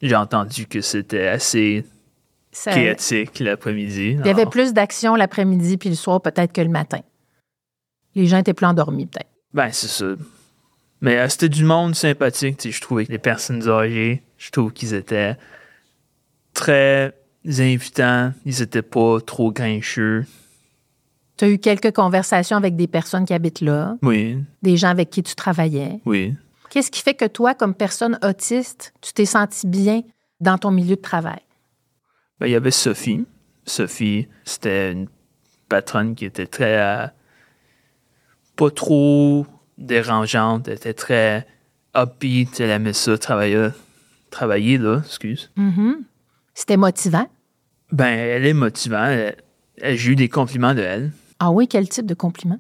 J'ai 0.02 0.16
entendu 0.16 0.66
que 0.66 0.82
c'était 0.82 1.28
assez 1.28 1.86
Ça- 2.52 2.74
chaotique 2.74 3.40
l'après-midi. 3.40 4.18
il 4.20 4.26
y 4.26 4.30
avait 4.30 4.46
plus 4.48 4.74
d'action 4.74 5.16
l'après-midi 5.16 5.78
puis 5.78 5.90
le 5.90 5.96
soir 5.96 6.22
peut-être 6.22 6.52
que 6.54 6.62
le 6.62 6.70
matin. 6.70 7.02
Les 8.16 8.26
gens 8.26 8.38
étaient 8.40 8.54
plus 8.54 8.66
endormis 8.66 9.06
peut-être. 9.06 9.30
Ben, 9.54 9.70
c'est 9.72 9.88
ça. 9.88 10.06
Mais 11.02 11.18
euh, 11.18 11.30
c'était 11.30 11.50
du 11.50 11.64
monde 11.64 11.96
sympathique, 11.96 12.68
je 12.70 12.82
trouvais 12.82 13.06
que 13.06 13.12
les 13.12 13.18
personnes 13.20 13.68
âgées, 13.70 14.22
je 14.38 14.52
trouve 14.52 14.72
qu'ils 14.74 14.94
étaient 14.94 15.36
très 16.54 17.14
invitants, 17.46 18.34
ils 18.46 18.62
étaient 18.62 18.82
pas 18.82 19.20
trop 19.22 19.52
grincheux. 19.52 20.26
Tu 21.42 21.46
as 21.46 21.50
eu 21.50 21.58
quelques 21.58 21.92
conversations 21.92 22.56
avec 22.56 22.76
des 22.76 22.86
personnes 22.86 23.26
qui 23.26 23.34
habitent 23.34 23.62
là, 23.62 23.98
Oui, 24.04 24.38
des 24.62 24.78
gens 24.78 24.90
avec 24.90 25.10
qui 25.10 25.24
tu 25.24 25.34
travaillais. 25.34 26.00
oui. 26.06 26.36
Qu'est-ce 26.70 26.92
qui 26.92 27.02
fait 27.02 27.16
que 27.16 27.26
toi, 27.26 27.56
comme 27.56 27.74
personne 27.74 28.20
autiste, 28.24 28.94
tu 29.02 29.12
t'es 29.12 29.26
senti 29.26 29.66
bien 29.66 30.04
dans 30.40 30.60
ton 30.60 30.70
milieu 30.70 30.96
de 30.98 31.02
travail? 31.02 31.40
Ben, 32.40 32.46
il 32.46 32.52
y 32.52 32.56
avait 32.56 32.70
Sophie. 32.70 33.26
Sophie, 33.66 34.28
c'était 34.46 34.92
une 34.92 35.08
patronne 35.68 36.14
qui 36.14 36.26
était 36.26 36.46
très. 36.46 36.78
euh, 36.80 37.08
pas 38.56 38.70
trop 38.70 39.48
dérangeante. 39.80 40.68
Elle 40.68 40.76
était 40.76 40.94
très 40.94 41.48
upbeat. 41.98 42.60
Elle 42.60 42.70
aimait 42.70 42.94
ça, 42.94 43.18
travailler, 43.18 43.70
travailler 44.30 44.78
là, 44.78 45.00
excuse. 45.04 45.50
Mhm. 45.56 46.04
C'était 46.54 46.78
motivant? 46.78 47.28
Ben, 47.92 48.16
elle 48.16 48.46
est 48.46 48.54
motivante. 48.54 49.34
J'ai 49.84 50.12
eu 50.12 50.16
des 50.16 50.30
compliments 50.30 50.76
de 50.76 50.82
elle. 50.82 51.12
Ah 51.44 51.50
oui, 51.50 51.68
quel 51.68 51.90
type 51.90 52.06
de 52.06 52.14
compliment? 52.14 52.60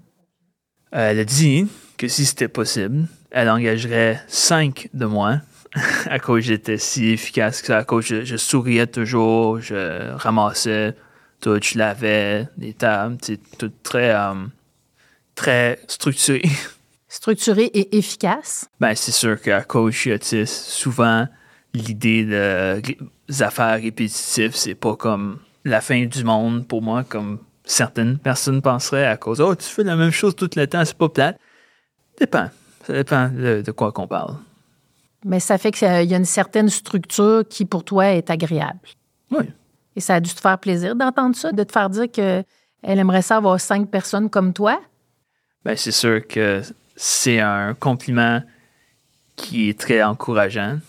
Euh, 0.95 1.11
elle 1.11 1.19
a 1.19 1.23
dit 1.23 1.67
que 1.97 2.07
si 2.07 2.25
c'était 2.25 2.47
possible, 2.47 3.07
elle 3.29 3.47
engagerait 3.47 4.19
cinq 4.27 4.89
de 4.95 5.05
moi 5.05 5.39
à 6.07 6.17
cause 6.17 6.45
j'étais 6.45 6.79
si 6.79 7.09
efficace 7.09 7.61
que 7.61 7.67
ça, 7.67 7.77
à 7.77 7.83
cause 7.83 8.07
que 8.07 8.21
je, 8.21 8.25
je 8.25 8.37
souriais 8.37 8.87
toujours, 8.87 9.61
je 9.61 10.11
ramassais 10.15 10.95
tout, 11.41 11.59
je 11.61 11.77
lavais 11.77 12.47
les 12.57 12.73
tables, 12.73 13.17
c'est 13.21 13.39
tout 13.59 13.71
très, 13.83 14.15
euh, 14.15 14.33
très 15.35 15.79
structuré. 15.87 16.41
Structuré 17.07 17.65
et 17.65 17.97
efficace? 17.99 18.67
ben, 18.79 18.95
c'est 18.95 19.11
sûr 19.11 19.39
qu'à 19.39 19.61
cause 19.61 19.93
je 19.93 19.99
suis 19.99 20.13
autiste, 20.13 20.55
souvent, 20.55 21.27
l'idée 21.75 22.25
de 22.25 22.81
des 22.81 23.43
affaires 23.43 23.79
répétitives, 23.79 24.55
c'est 24.55 24.73
pas 24.73 24.95
comme 24.95 25.37
la 25.65 25.81
fin 25.81 26.03
du 26.03 26.23
monde 26.23 26.67
pour 26.67 26.81
moi, 26.81 27.03
comme 27.03 27.37
certaines 27.71 28.17
personnes 28.17 28.61
penseraient 28.61 29.07
à 29.07 29.17
cause, 29.17 29.41
oh, 29.41 29.55
tu 29.55 29.65
fais 29.65 29.83
la 29.83 29.95
même 29.95 30.11
chose 30.11 30.35
tout 30.35 30.49
le 30.55 30.67
temps, 30.67 30.83
c'est 30.85 30.97
pas 30.97 31.09
plate. 31.09 31.39
Dépend. 32.19 32.49
Ça 32.85 32.93
dépend 32.93 33.29
de, 33.29 33.61
de 33.61 33.71
quoi 33.71 33.91
qu'on 33.91 34.07
parle. 34.07 34.35
Mais 35.23 35.39
ça 35.39 35.57
fait 35.57 35.71
qu'il 35.71 35.87
y 35.87 36.13
a 36.13 36.17
une 36.17 36.25
certaine 36.25 36.69
structure 36.69 37.43
qui, 37.47 37.65
pour 37.65 37.83
toi, 37.83 38.07
est 38.07 38.29
agréable. 38.29 38.79
Oui. 39.29 39.45
Et 39.95 39.99
ça 39.99 40.15
a 40.15 40.19
dû 40.19 40.33
te 40.33 40.39
faire 40.39 40.57
plaisir 40.57 40.95
d'entendre 40.95 41.35
ça, 41.35 41.51
de 41.51 41.63
te 41.63 41.71
faire 41.71 41.89
dire 41.89 42.11
que 42.11 42.43
elle 42.83 42.97
aimerait 42.97 43.21
ça 43.21 43.37
avoir 43.37 43.59
cinq 43.59 43.89
personnes 43.89 44.29
comme 44.29 44.53
toi? 44.53 44.81
Ben, 45.63 45.77
c'est 45.77 45.91
sûr 45.91 46.25
que 46.27 46.61
c'est 46.95 47.39
un 47.39 47.75
compliment 47.75 48.41
qui 49.35 49.69
est 49.69 49.79
très 49.79 50.01
encourageant 50.01 50.79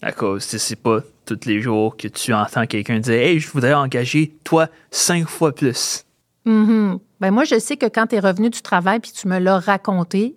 à 0.00 0.12
cause, 0.12 0.42
sais, 0.42 0.58
c'est 0.58 0.76
pas 0.76 1.00
tous 1.26 1.44
les 1.44 1.60
jours 1.60 1.96
que 1.96 2.08
tu 2.08 2.32
entends 2.32 2.66
quelqu'un 2.66 2.98
dire 2.98 3.14
Hey, 3.14 3.38
je 3.38 3.48
voudrais 3.50 3.74
engager 3.74 4.34
toi 4.42 4.68
cinq 4.90 5.28
fois 5.28 5.54
plus. 5.54 6.04
Mhm. 6.44 6.98
Ben 7.20 7.30
moi, 7.30 7.44
je 7.44 7.58
sais 7.58 7.76
que 7.76 7.86
quand 7.86 8.08
tu 8.08 8.16
es 8.16 8.20
revenu 8.20 8.50
du 8.50 8.62
travail 8.62 9.00
puis 9.00 9.12
tu 9.12 9.28
me 9.28 9.38
l'as 9.38 9.58
raconté, 9.58 10.36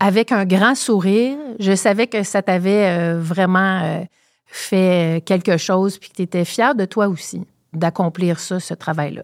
avec 0.00 0.30
un 0.30 0.44
grand 0.44 0.74
sourire, 0.74 1.36
je 1.58 1.74
savais 1.74 2.06
que 2.06 2.22
ça 2.22 2.42
t'avait 2.42 2.86
euh, 2.86 3.20
vraiment 3.20 3.82
euh, 3.82 4.04
fait 4.46 5.22
quelque 5.24 5.56
chose 5.56 5.98
puis 5.98 6.10
que 6.10 6.16
tu 6.16 6.22
étais 6.22 6.44
fier 6.44 6.74
de 6.74 6.84
toi 6.84 7.08
aussi 7.08 7.42
d'accomplir 7.72 8.40
ça, 8.40 8.60
ce 8.60 8.74
travail-là. 8.74 9.22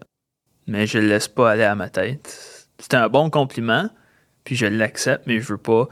Mais 0.67 0.87
je 0.87 0.99
le 0.99 1.07
laisse 1.07 1.27
pas 1.27 1.51
aller 1.51 1.63
à 1.63 1.75
ma 1.75 1.89
tête. 1.89 2.67
C'était 2.79 2.97
un 2.97 3.09
bon 3.09 3.29
compliment, 3.29 3.89
puis 4.43 4.55
je 4.55 4.65
l'accepte, 4.65 5.25
mais 5.27 5.39
je 5.39 5.47
veux 5.47 5.57
pas 5.57 5.87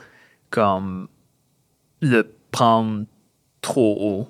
comme 0.50 1.08
le 2.02 2.36
prendre 2.52 3.06
trop 3.62 3.98
haut. 4.00 4.28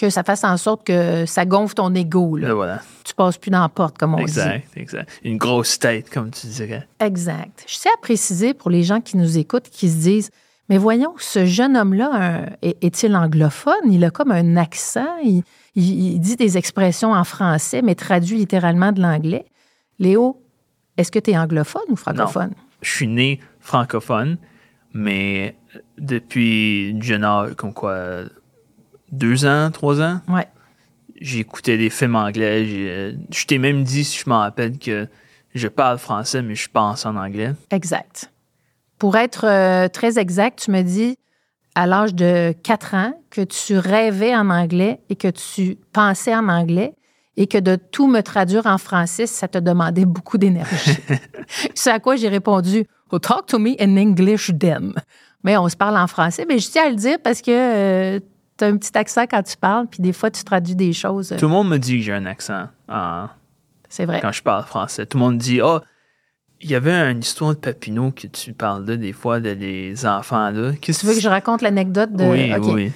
Que 0.00 0.10
ça 0.10 0.22
fasse 0.22 0.44
en 0.44 0.56
sorte 0.56 0.86
que 0.86 1.26
ça 1.26 1.44
gonfle 1.44 1.74
ton 1.74 1.92
ego. 1.92 2.36
Là. 2.36 2.48
Là, 2.48 2.54
voilà. 2.54 2.82
Tu 3.04 3.14
passes 3.14 3.36
plus 3.36 3.50
dans 3.50 3.62
la 3.62 3.68
porte, 3.68 3.98
comme 3.98 4.14
on 4.14 4.18
dit. 4.18 4.22
Exact, 4.22 4.68
exact. 4.76 5.10
Une 5.24 5.38
grosse 5.38 5.76
tête, 5.80 6.08
comme 6.08 6.30
tu 6.30 6.46
dirais. 6.46 6.86
Exact. 7.00 7.64
Je 7.66 7.74
sais 7.74 7.88
à 7.88 7.96
préciser 8.00 8.54
pour 8.54 8.70
les 8.70 8.84
gens 8.84 9.00
qui 9.00 9.16
nous 9.16 9.38
écoutent, 9.38 9.68
qui 9.68 9.88
se 9.90 9.96
disent, 9.96 10.30
mais 10.68 10.78
voyons, 10.78 11.14
ce 11.18 11.46
jeune 11.46 11.76
homme-là, 11.76 12.42
est-il 12.62 13.16
anglophone? 13.16 13.90
Il 13.90 14.04
a 14.04 14.10
comme 14.10 14.30
un 14.30 14.56
accent, 14.56 15.08
il, 15.24 15.42
il- 15.74 16.12
il 16.12 16.20
dit 16.20 16.36
des 16.36 16.56
expressions 16.56 17.10
en 17.12 17.24
français, 17.24 17.82
mais 17.82 17.96
traduit 17.96 18.36
littéralement 18.36 18.92
de 18.92 19.00
l'anglais. 19.02 19.46
Léo, 19.98 20.40
est-ce 20.96 21.10
que 21.10 21.18
tu 21.18 21.32
es 21.32 21.36
anglophone 21.38 21.82
ou 21.88 21.96
francophone? 21.96 22.52
Je 22.82 22.90
suis 22.90 23.08
né 23.08 23.40
francophone, 23.58 24.36
mais 24.92 25.56
depuis 25.98 26.90
une 26.90 27.02
jeune 27.02 27.24
âge, 27.24 27.54
comme 27.56 27.72
quoi, 27.74 28.20
deux 29.12 29.46
ans, 29.46 29.70
trois 29.70 30.00
ans, 30.00 30.20
Ouais. 30.28 30.46
j'ai 31.20 31.40
écouté 31.40 31.76
des 31.78 31.90
films 31.90 32.16
anglais. 32.16 32.64
j'ai- 32.66 33.16
Je 33.30 33.46
t'ai 33.46 33.58
même 33.58 33.84
dit, 33.84 34.04
si 34.04 34.18
je 34.18 34.28
m'en 34.28 34.38
rappelle, 34.40 34.78
que 34.78 35.06
je 35.54 35.68
parle 35.68 35.98
français, 35.98 36.42
mais 36.42 36.54
je 36.54 36.68
pense 36.70 37.06
en 37.06 37.16
anglais. 37.16 37.52
Exact. 37.70 38.30
Pour 38.98 39.16
être 39.16 39.44
euh, 39.46 39.88
très 39.88 40.18
exact, 40.18 40.60
tu 40.64 40.70
me 40.70 40.82
dis 40.82 41.16
à 41.74 41.86
l'âge 41.86 42.14
de 42.14 42.52
4 42.64 42.94
ans 42.94 43.12
que 43.30 43.42
tu 43.42 43.78
rêvais 43.78 44.34
en 44.34 44.50
anglais 44.50 45.00
et 45.08 45.16
que 45.16 45.28
tu 45.28 45.78
pensais 45.92 46.34
en 46.34 46.48
anglais 46.48 46.92
et 47.36 47.46
que 47.46 47.58
de 47.58 47.76
tout 47.76 48.08
me 48.08 48.20
traduire 48.20 48.66
en 48.66 48.78
français, 48.78 49.26
ça 49.26 49.46
te 49.46 49.58
demandait 49.58 50.04
beaucoup 50.04 50.38
d'énergie. 50.38 50.96
C'est 51.74 51.90
à 51.92 52.00
quoi 52.00 52.16
j'ai 52.16 52.28
répondu 52.28 52.84
oh, 53.12 53.18
Talk 53.20 53.46
to 53.46 53.58
me 53.60 53.76
in 53.80 53.96
English 53.96 54.50
then. 54.58 54.92
Mais 55.44 55.56
on 55.56 55.68
se 55.68 55.76
parle 55.76 55.96
en 55.96 56.08
français. 56.08 56.44
Mais 56.48 56.58
je 56.58 56.68
tiens 56.68 56.86
à 56.86 56.90
le 56.90 56.96
dire 56.96 57.18
parce 57.22 57.40
que 57.40 58.20
tu 58.58 58.64
as 58.64 58.68
un 58.68 58.76
petit 58.76 58.96
accent 58.98 59.22
quand 59.30 59.42
tu 59.42 59.56
parles, 59.56 59.86
puis 59.86 60.02
des 60.02 60.12
fois, 60.12 60.30
tu 60.30 60.42
traduis 60.44 60.74
des 60.74 60.92
choses. 60.92 61.32
euh, 61.32 61.36
Tout 61.38 61.46
le 61.46 61.52
monde 61.52 61.68
me 61.68 61.78
dit 61.78 61.98
que 61.98 62.04
j'ai 62.04 62.12
un 62.12 62.26
accent 62.26 62.66
C'est 63.88 64.04
vrai. 64.04 64.20
quand 64.20 64.32
je 64.32 64.42
parle 64.42 64.64
français. 64.64 65.06
Tout 65.06 65.18
le 65.18 65.24
monde 65.24 65.38
dit 65.38 65.60
Ah, 65.62 65.80
il 66.60 66.70
y 66.70 66.74
avait 66.74 66.92
une 67.10 67.20
histoire 67.20 67.50
de 67.54 67.58
Papineau 67.60 68.10
que 68.10 68.26
tu 68.26 68.52
parles 68.52 68.84
là, 68.84 68.96
des 68.96 69.12
fois, 69.12 69.40
de 69.40 69.50
les 69.50 70.04
enfants 70.06 70.50
là. 70.50 70.72
Tu 70.80 70.92
veux 70.92 71.14
que 71.14 71.20
je 71.20 71.28
raconte 71.28 71.62
l'anecdote 71.62 72.12
de. 72.12 72.24
Oui, 72.24 72.52
oui. 72.74 72.92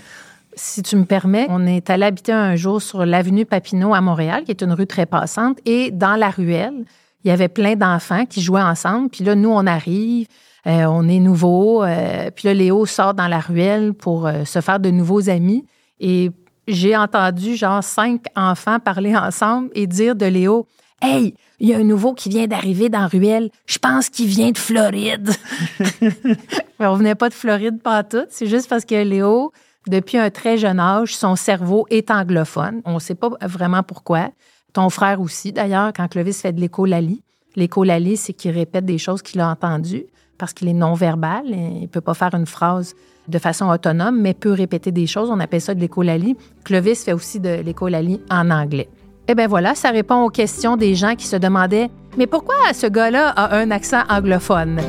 Si 0.54 0.82
tu 0.82 0.96
me 0.96 1.04
permets, 1.06 1.46
on 1.48 1.66
est 1.66 1.88
allé 1.88 2.04
habiter 2.04 2.32
un 2.32 2.56
jour 2.56 2.82
sur 2.82 3.06
l'avenue 3.06 3.46
Papineau 3.46 3.94
à 3.94 4.02
Montréal, 4.02 4.44
qui 4.44 4.50
est 4.50 4.60
une 4.62 4.72
rue 4.74 4.86
très 4.86 5.06
passante, 5.06 5.58
et 5.64 5.90
dans 5.90 6.14
la 6.16 6.28
ruelle, 6.28 6.84
il 7.24 7.28
y 7.28 7.30
avait 7.30 7.48
plein 7.48 7.74
d'enfants 7.74 8.26
qui 8.26 8.42
jouaient 8.42 8.60
ensemble. 8.60 9.08
Puis 9.08 9.24
là, 9.24 9.34
nous, 9.34 9.48
on 9.48 9.66
arrive, 9.66 10.26
euh, 10.66 10.84
on 10.84 11.08
est 11.08 11.18
nouveaux. 11.18 11.82
euh, 11.82 12.30
puis 12.30 12.48
là, 12.48 12.54
Léo 12.54 12.86
sort 12.86 13.14
dans 13.14 13.28
la 13.28 13.40
ruelle 13.40 13.94
pour 13.94 14.26
euh, 14.26 14.44
se 14.44 14.60
faire 14.60 14.78
de 14.80 14.90
nouveaux 14.90 15.28
amis. 15.28 15.64
Et 15.98 16.30
j'ai 16.68 16.96
entendu 16.96 17.56
genre 17.56 17.82
cinq 17.82 18.24
enfants 18.36 18.78
parler 18.78 19.16
ensemble 19.16 19.70
et 19.74 19.86
dire 19.86 20.14
de 20.14 20.26
Léo 20.26 20.66
Hey, 21.04 21.34
il 21.58 21.68
y 21.68 21.74
a 21.74 21.78
un 21.78 21.84
nouveau 21.84 22.14
qui 22.14 22.28
vient 22.28 22.46
d'arriver 22.46 22.88
dans 22.88 23.08
Ruelle. 23.08 23.50
Je 23.66 23.78
pense 23.78 24.08
qu'il 24.08 24.28
vient 24.28 24.52
de 24.52 24.58
Floride. 24.58 25.30
on 26.78 26.94
venait 26.94 27.16
pas 27.16 27.28
de 27.28 27.34
Floride 27.34 27.82
pas 27.82 28.04
tout. 28.04 28.24
C'est 28.30 28.46
juste 28.46 28.68
parce 28.68 28.84
que 28.84 28.94
Léo, 28.94 29.52
depuis 29.88 30.16
un 30.16 30.30
très 30.30 30.58
jeune 30.58 30.78
âge, 30.78 31.16
son 31.16 31.34
cerveau 31.34 31.86
est 31.90 32.08
anglophone. 32.12 32.82
On 32.84 32.94
ne 32.94 32.98
sait 33.00 33.16
pas 33.16 33.30
vraiment 33.42 33.82
pourquoi. 33.82 34.30
Ton 34.72 34.90
frère 34.90 35.20
aussi, 35.20 35.52
d'ailleurs, 35.52 35.92
quand 35.92 36.06
Clovis 36.06 36.40
fait 36.40 36.52
de 36.52 36.60
l'écolalie. 36.60 37.24
L'écolalie, 37.56 38.16
c'est 38.16 38.32
qu'il 38.32 38.52
répète 38.52 38.84
des 38.84 38.98
choses 38.98 39.22
qu'il 39.22 39.40
a 39.40 39.48
entendues 39.48 40.06
parce 40.38 40.52
qu'il 40.52 40.68
est 40.68 40.74
non-verbal. 40.74 41.44
Il 41.46 41.82
ne 41.82 41.86
peut 41.86 42.00
pas 42.00 42.14
faire 42.14 42.34
une 42.34 42.46
phrase 42.46 42.94
de 43.28 43.38
façon 43.38 43.68
autonome, 43.68 44.20
mais 44.20 44.34
peut 44.34 44.52
répéter 44.52 44.90
des 44.90 45.06
choses. 45.06 45.30
On 45.30 45.40
appelle 45.40 45.60
ça 45.60 45.74
de 45.74 45.80
l'écolalie. 45.80 46.36
Clovis 46.64 47.04
fait 47.04 47.12
aussi 47.12 47.40
de 47.40 47.60
l'écolalie 47.60 48.20
en 48.30 48.50
anglais. 48.50 48.88
Eh 49.28 49.34
bien 49.34 49.46
voilà, 49.46 49.74
ça 49.74 49.90
répond 49.90 50.24
aux 50.24 50.30
questions 50.30 50.76
des 50.76 50.94
gens 50.94 51.14
qui 51.14 51.26
se 51.26 51.36
demandaient 51.36 51.88
Mais 52.16 52.26
pourquoi 52.26 52.56
ce 52.72 52.86
gars-là 52.88 53.28
a 53.28 53.56
un 53.56 53.70
accent 53.70 54.02
anglophone? 54.08 54.80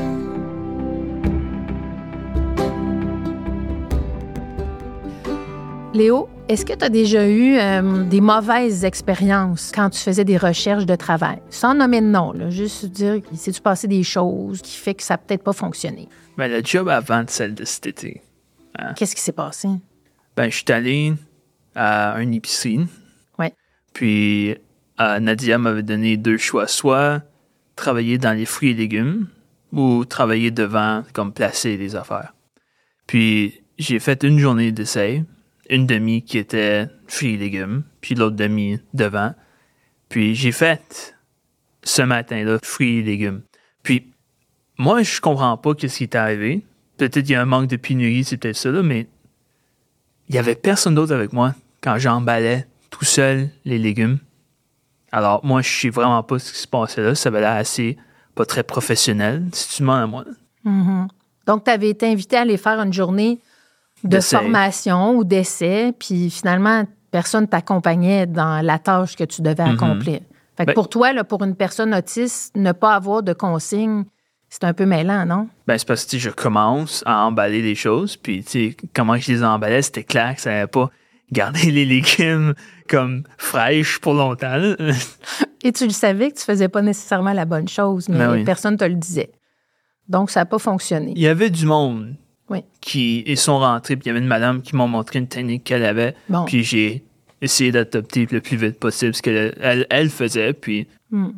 Léo, 5.94 6.28
est-ce 6.48 6.66
que 6.66 6.74
tu 6.74 6.84
as 6.84 6.90
déjà 6.90 7.26
eu 7.26 7.56
euh, 7.56 8.04
des 8.04 8.20
mauvaises 8.20 8.84
expériences 8.84 9.72
quand 9.74 9.90
tu 9.90 10.00
faisais 10.00 10.24
des 10.24 10.36
recherches 10.36 10.84
de 10.84 10.94
travail? 10.94 11.40
Sans 11.48 11.74
nommer 11.74 12.00
de 12.00 12.06
nom, 12.06 12.50
juste 12.50 12.86
dire 12.86 13.22
qu'il 13.22 13.38
s'est-tu 13.38 13.62
passé 13.62 13.88
des 13.88 14.02
choses 14.02 14.60
qui 14.60 14.76
fait 14.76 14.94
que 14.94 15.02
ça 15.02 15.14
n'a 15.14 15.18
peut-être 15.18 15.42
pas 15.42 15.54
fonctionné? 15.54 16.08
Ben, 16.36 16.50
le 16.50 16.62
job 16.62 16.88
avant 16.88 17.24
celle 17.26 17.54
de 17.54 17.64
cet 17.64 17.86
été. 17.86 18.20
Hein? 18.78 18.92
Qu'est-ce 18.94 19.14
qui 19.14 19.22
s'est 19.22 19.32
passé? 19.32 19.68
Ben, 20.36 20.50
je 20.50 20.56
suis 20.56 20.72
allé 20.72 21.14
à 21.74 22.14
un 22.14 22.30
épicerie. 22.30 22.86
Oui. 23.38 23.46
Puis 23.94 24.54
euh, 25.00 25.20
Nadia 25.20 25.56
m'avait 25.56 25.82
donné 25.82 26.18
deux 26.18 26.36
choix. 26.36 26.66
Soit 26.66 27.22
travailler 27.74 28.18
dans 28.18 28.36
les 28.36 28.44
fruits 28.44 28.70
et 28.70 28.74
légumes 28.74 29.28
ou 29.72 30.04
travailler 30.04 30.50
devant, 30.50 31.04
comme 31.14 31.32
placer 31.32 31.76
les 31.78 31.96
affaires. 31.96 32.34
Puis 33.06 33.62
j'ai 33.78 33.98
fait 33.98 34.22
une 34.24 34.38
journée 34.38 34.72
d'essai 34.72 35.24
une 35.70 35.86
demi 35.86 36.22
qui 36.22 36.38
était 36.38 36.86
fruits 37.06 37.34
et 37.34 37.36
légumes, 37.36 37.84
puis 38.00 38.14
l'autre 38.14 38.36
demi 38.36 38.80
devant. 38.92 39.34
Puis 40.08 40.34
j'ai 40.34 40.52
fait 40.52 41.16
ce 41.82 42.02
matin-là 42.02 42.58
fruits 42.62 42.98
et 42.98 43.02
légumes. 43.02 43.42
Puis 43.82 44.12
moi, 44.78 45.02
je 45.02 45.20
comprends 45.20 45.56
pas 45.56 45.72
ce 45.78 45.86
qui 45.86 46.04
est 46.04 46.14
arrivé. 46.14 46.64
Peut-être 46.96 47.20
qu'il 47.20 47.30
y 47.30 47.34
a 47.34 47.42
un 47.42 47.46
manque 47.46 47.68
de 47.68 47.76
pénurie, 47.76 48.24
c'est 48.24 48.36
peut-être 48.36 48.56
ça, 48.56 48.70
mais 48.70 49.08
il 50.28 50.34
y 50.34 50.38
avait 50.38 50.54
personne 50.54 50.94
d'autre 50.94 51.14
avec 51.14 51.32
moi 51.32 51.54
quand 51.80 51.98
j'emballais 51.98 52.66
tout 52.90 53.04
seul 53.04 53.50
les 53.64 53.78
légumes. 53.78 54.18
Alors, 55.12 55.44
moi, 55.44 55.62
je 55.62 55.68
sais 55.68 55.90
vraiment 55.90 56.22
pas 56.22 56.38
ce 56.38 56.52
qui 56.52 56.58
se 56.58 56.66
passait 56.66 57.02
là. 57.02 57.14
Ça 57.14 57.28
avait 57.28 57.40
l'air 57.40 57.52
assez 57.52 57.96
pas 58.34 58.44
très 58.44 58.64
professionnel, 58.64 59.46
si 59.52 59.76
tu 59.76 59.82
demandes 59.82 60.02
à 60.02 60.06
moi. 60.06 60.24
Mm-hmm. 60.64 61.08
Donc, 61.46 61.64
tu 61.64 61.70
avais 61.70 61.90
été 61.90 62.06
invité 62.06 62.36
à 62.36 62.40
aller 62.40 62.56
faire 62.56 62.80
une 62.80 62.92
journée 62.92 63.38
de 64.04 64.20
formation 64.20 65.16
ou 65.16 65.24
d'essai, 65.24 65.92
puis 65.98 66.30
finalement, 66.30 66.84
personne 67.10 67.48
t'accompagnait 67.48 68.26
dans 68.26 68.64
la 68.64 68.78
tâche 68.78 69.16
que 69.16 69.24
tu 69.24 69.42
devais 69.42 69.62
mm-hmm. 69.62 69.74
accomplir. 69.74 70.20
Fait 70.56 70.64
que 70.64 70.70
ben 70.70 70.74
pour 70.74 70.88
toi, 70.88 71.12
là, 71.12 71.24
pour 71.24 71.42
une 71.42 71.56
personne 71.56 71.94
autiste, 71.94 72.54
ne 72.56 72.72
pas 72.72 72.94
avoir 72.94 73.22
de 73.22 73.32
consignes, 73.32 74.04
c'est 74.48 74.64
un 74.64 74.72
peu 74.72 74.86
mêlant, 74.86 75.26
non? 75.26 75.48
Ben, 75.66 75.76
c'est 75.76 75.88
parce 75.88 76.04
que 76.04 76.18
je 76.18 76.30
commence 76.30 77.02
à 77.06 77.24
emballer 77.24 77.60
des 77.60 77.74
choses, 77.74 78.16
puis 78.16 78.76
comment 78.94 79.16
je 79.16 79.32
les 79.32 79.42
emballais, 79.42 79.82
c'était 79.82 80.04
clair 80.04 80.36
que 80.36 80.40
ça 80.40 80.50
n'allait 80.50 80.66
pas 80.68 80.90
garder 81.32 81.70
les 81.72 81.84
légumes 81.84 82.54
comme 82.88 83.24
fraîches 83.36 83.98
pour 83.98 84.14
longtemps. 84.14 84.74
Et 85.64 85.72
tu 85.72 85.84
le 85.84 85.92
savais 85.92 86.30
que 86.30 86.36
tu 86.36 86.44
faisais 86.44 86.68
pas 86.68 86.82
nécessairement 86.82 87.32
la 87.32 87.46
bonne 87.46 87.68
chose, 87.68 88.08
mais 88.08 88.18
ben 88.18 88.44
personne 88.44 88.76
te 88.76 88.84
le 88.84 88.94
disait. 88.94 89.32
Donc, 90.08 90.30
ça 90.30 90.40
n'a 90.40 90.46
pas 90.46 90.58
fonctionné. 90.58 91.12
Il 91.16 91.22
y 91.22 91.28
avait 91.28 91.50
du 91.50 91.64
monde 91.64 92.14
oui. 92.50 92.60
qui 92.80 93.22
ils 93.26 93.38
sont 93.38 93.58
rentrés, 93.58 93.96
puis 93.96 94.04
il 94.06 94.08
y 94.08 94.10
avait 94.10 94.20
une 94.20 94.26
madame 94.26 94.62
qui 94.62 94.76
m'a 94.76 94.86
montré 94.86 95.18
une 95.18 95.28
technique 95.28 95.64
qu'elle 95.64 95.84
avait, 95.84 96.14
puis 96.46 96.62
j'ai 96.62 97.04
essayé 97.40 97.72
d'adopter 97.72 98.26
le 98.30 98.40
plus 98.40 98.56
vite 98.56 98.78
possible 98.78 99.14
ce 99.14 99.22
qu'elle 99.22 99.86
elle, 99.90 100.10
faisait, 100.10 100.52
puis 100.52 100.86
hmm. 101.10 101.30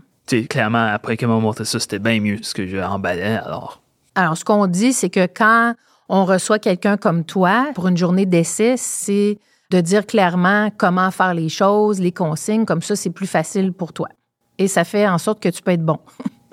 clairement, 0.48 0.86
après 0.86 1.16
qu'elle 1.16 1.28
m'a 1.28 1.38
montré 1.38 1.64
ça, 1.64 1.80
c'était 1.80 1.98
bien 1.98 2.20
mieux 2.20 2.38
ce 2.42 2.54
que 2.54 2.66
je 2.66 2.78
emballais, 2.78 3.36
alors... 3.36 3.82
Alors, 4.14 4.36
ce 4.36 4.46
qu'on 4.46 4.66
dit, 4.66 4.94
c'est 4.94 5.10
que 5.10 5.26
quand 5.26 5.74
on 6.08 6.24
reçoit 6.24 6.58
quelqu'un 6.58 6.96
comme 6.96 7.24
toi 7.24 7.66
pour 7.74 7.86
une 7.88 7.98
journée 7.98 8.24
d'essai, 8.24 8.76
c'est 8.78 9.38
de 9.70 9.80
dire 9.80 10.06
clairement 10.06 10.70
comment 10.76 11.10
faire 11.10 11.34
les 11.34 11.50
choses, 11.50 12.00
les 12.00 12.12
consignes, 12.12 12.64
comme 12.64 12.80
ça, 12.80 12.96
c'est 12.96 13.10
plus 13.10 13.26
facile 13.26 13.72
pour 13.72 13.92
toi. 13.92 14.08
Et 14.56 14.68
ça 14.68 14.84
fait 14.84 15.06
en 15.06 15.18
sorte 15.18 15.42
que 15.42 15.48
tu 15.48 15.60
peux 15.60 15.72
être 15.72 15.84
bon. 15.84 15.98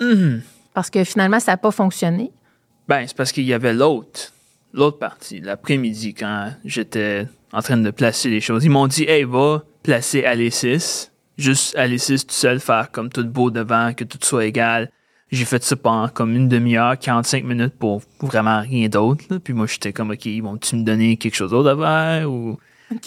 Mm-hmm. 0.00 0.40
Parce 0.74 0.90
que 0.90 1.04
finalement, 1.04 1.40
ça 1.40 1.52
n'a 1.52 1.56
pas 1.56 1.70
fonctionné. 1.70 2.32
Ben, 2.88 3.06
c'est 3.06 3.16
parce 3.16 3.32
qu'il 3.32 3.44
y 3.44 3.54
avait 3.54 3.72
l'autre 3.72 4.33
l'autre 4.74 4.98
partie, 4.98 5.40
l'après-midi, 5.40 6.14
quand 6.14 6.52
j'étais 6.64 7.26
en 7.52 7.62
train 7.62 7.76
de 7.76 7.90
placer 7.90 8.28
les 8.28 8.40
choses. 8.40 8.64
Ils 8.64 8.70
m'ont 8.70 8.88
dit, 8.88 9.04
hey, 9.04 9.24
va 9.24 9.62
placer 9.82 10.24
Alexis. 10.24 11.10
Juste 11.38 11.76
Alexis 11.76 12.26
tout 12.26 12.34
seul, 12.34 12.60
faire 12.60 12.90
comme 12.90 13.08
tout 13.08 13.24
beau 13.24 13.50
devant, 13.50 13.92
que 13.94 14.04
tout 14.04 14.18
soit 14.20 14.44
égal. 14.44 14.90
J'ai 15.30 15.44
fait 15.44 15.62
ça 15.62 15.74
pendant 15.76 16.08
comme 16.08 16.34
une 16.34 16.48
demi-heure, 16.48 16.98
45 16.98 17.44
minutes 17.44 17.74
pour 17.78 18.02
vraiment 18.20 18.60
rien 18.60 18.88
d'autre. 18.88 19.38
Puis 19.38 19.52
moi, 19.52 19.66
j'étais 19.66 19.92
comme, 19.92 20.10
OK, 20.10 20.28
vont-tu 20.42 20.76
me 20.76 20.84
donner 20.84 21.16
quelque 21.16 21.34
chose 21.34 21.50
d'autre 21.50 21.70
à 21.70 21.76
faire 21.76 22.30
ou 22.30 22.58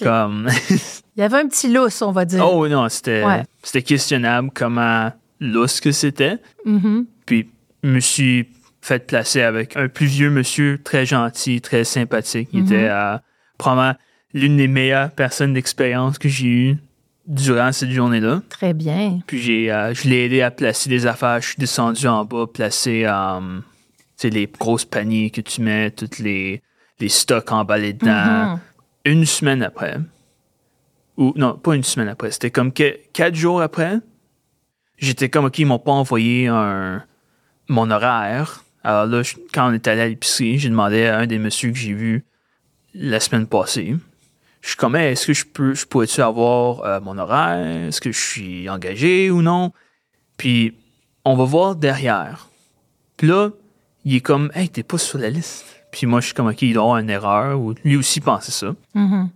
comme. 0.02 0.50
Il 0.70 1.22
y 1.22 1.24
avait 1.24 1.38
un 1.38 1.48
petit 1.48 1.72
lousse, 1.72 2.02
on 2.02 2.12
va 2.12 2.26
dire. 2.26 2.46
Oh 2.46 2.68
non, 2.68 2.90
c'était 2.90 3.24
c'était 3.64 3.82
questionnable 3.82 4.52
comment 4.54 5.12
lousse 5.40 5.80
que 5.80 5.92
c'était. 5.92 6.38
Mm-hmm. 6.66 7.06
Puis, 7.26 7.50
je 7.84 7.90
me 7.90 8.00
suis 8.00 8.48
fait 8.88 9.06
placer 9.06 9.42
avec 9.42 9.76
un 9.76 9.90
plus 9.90 10.06
vieux 10.06 10.30
monsieur 10.30 10.80
très 10.82 11.06
gentil, 11.06 11.62
très 11.62 11.84
sympathique. 11.84 12.50
Il 12.54 12.66
était 12.66 12.88
euh, 12.90 13.18
probablement 13.58 13.98
l'une 14.34 14.58
des 14.58 14.68
meilleures 14.68 15.12
personnes 15.12 15.54
d'expérience 15.54 16.18
que 16.18 16.30
j'ai 16.30 16.48
eues 16.48 16.78
durant 17.26 17.74
cette 17.74 17.92
journée-là. 17.92 18.42
Très 18.48 18.74
bien. 18.74 19.20
Puis 19.28 19.40
j'ai, 19.40 19.72
euh, 19.72 19.94
je 19.94 20.08
l'ai 20.08 20.26
aidé 20.26 20.42
à 20.42 20.52
placer 20.52 20.90
des 20.90 21.06
affaires. 21.06 21.42
Je 21.42 21.50
suis 21.50 21.58
descendu 21.58 22.08
en 22.08 22.24
bas, 22.24 22.48
placer 22.48 23.04
euh, 23.06 23.60
les 24.24 24.48
grosses 24.48 24.86
paniers 24.86 25.32
que 25.32 25.42
tu 25.42 25.62
mets, 25.62 25.92
tous 25.92 26.20
les, 26.20 26.62
les 27.00 27.10
stocks 27.10 27.52
emballés 27.52 27.94
dedans. 27.94 28.54
Mhm. 28.54 28.60
Une 29.06 29.26
semaine 29.26 29.64
après, 29.64 29.98
ou 31.18 31.34
non, 31.36 31.58
pas 31.58 31.76
une 31.76 31.84
semaine 31.84 32.10
après, 32.10 32.32
c'était 32.32 32.52
comme 32.52 32.72
quatre 32.72 33.36
jours 33.36 33.62
après, 33.62 33.98
j'étais 34.98 35.30
comme, 35.30 35.46
OK, 35.46 35.60
ils 35.60 35.66
m'ont 35.66 35.80
pas 35.80 35.94
envoyé 35.94 36.48
un, 36.48 37.04
mon 37.70 37.90
horaire 37.90 38.64
alors 38.84 39.06
là, 39.06 39.22
quand 39.54 39.70
on 39.70 39.74
est 39.74 39.88
allé 39.88 40.02
à 40.02 40.08
l'épicerie, 40.08 40.60
j'ai 40.60 40.70
demandé 40.70 41.06
à 41.06 41.20
un 41.20 41.28
des 41.28 41.40
messieurs 41.40 41.72
que 41.72 41.78
j'ai 41.78 41.94
vu 41.94 42.26
la 42.94 43.20
semaine 43.20 43.48
passée. 43.48 43.96
Je 44.62 44.70
suis 44.70 44.78
comme, 44.78 44.96
est-ce 44.96 45.28
que 45.28 45.34
je 45.34 45.46
peux, 45.46 45.74
je 45.74 45.86
pourrais-tu 45.86 46.22
avoir 46.22 46.84
euh, 46.84 47.00
mon 47.00 47.18
horaire? 47.18 47.88
Est-ce 47.88 48.02
que 48.02 48.12
je 48.12 48.20
suis 48.20 48.70
engagé 48.70 49.30
ou 49.32 49.42
non? 49.42 49.72
Puis, 50.38 50.76
on 51.26 51.36
va 51.36 51.44
voir 51.44 51.76
derrière. 51.76 52.50
Puis 53.18 53.28
là, 53.28 53.50
il 54.06 54.16
est 54.16 54.22
comme, 54.22 54.52
hey, 54.56 54.70
t'es 54.70 54.84
pas 54.84 54.98
sur 54.98 55.20
la 55.20 55.30
liste. 55.30 55.66
Puis 55.92 56.08
moi, 56.08 56.22
je 56.22 56.28
suis 56.28 56.34
comme, 56.34 56.48
OK, 56.48 56.62
il 56.62 56.74
doit 56.74 56.84
avoir 56.84 56.98
une 56.98 57.10
erreur, 57.10 57.60
ou 57.60 57.74
lui 57.84 57.98
aussi 57.98 58.20
pensait 58.20 58.52
ça. 58.52 58.74
Mm-hmm. 58.96 59.28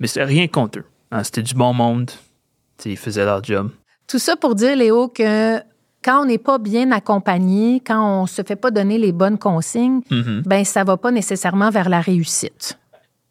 Mais 0.00 0.06
c'était 0.06 0.24
rien 0.24 0.46
contre 0.48 0.80
eux. 0.80 0.84
Hein, 1.10 1.24
c'était 1.24 1.42
du 1.42 1.54
bon 1.54 1.72
monde. 1.72 2.10
ils 2.84 2.96
faisaient 2.96 3.24
leur 3.24 3.42
job. 3.42 3.70
Tout 4.06 4.18
ça 4.18 4.36
pour 4.36 4.54
dire, 4.54 4.76
Léo, 4.76 5.08
que 5.08 5.58
quand 6.04 6.22
on 6.22 6.24
n'est 6.26 6.38
pas 6.38 6.58
bien 6.58 6.90
accompagné, 6.92 7.82
quand 7.84 8.22
on 8.22 8.26
se 8.26 8.42
fait 8.42 8.56
pas 8.56 8.70
donner 8.70 8.98
les 8.98 9.12
bonnes 9.12 9.38
consignes, 9.38 10.00
mm-hmm. 10.10 10.42
ben 10.42 10.64
ça 10.64 10.84
va 10.84 10.96
pas 10.96 11.10
nécessairement 11.10 11.70
vers 11.70 11.88
la 11.88 12.00
réussite. 12.00 12.78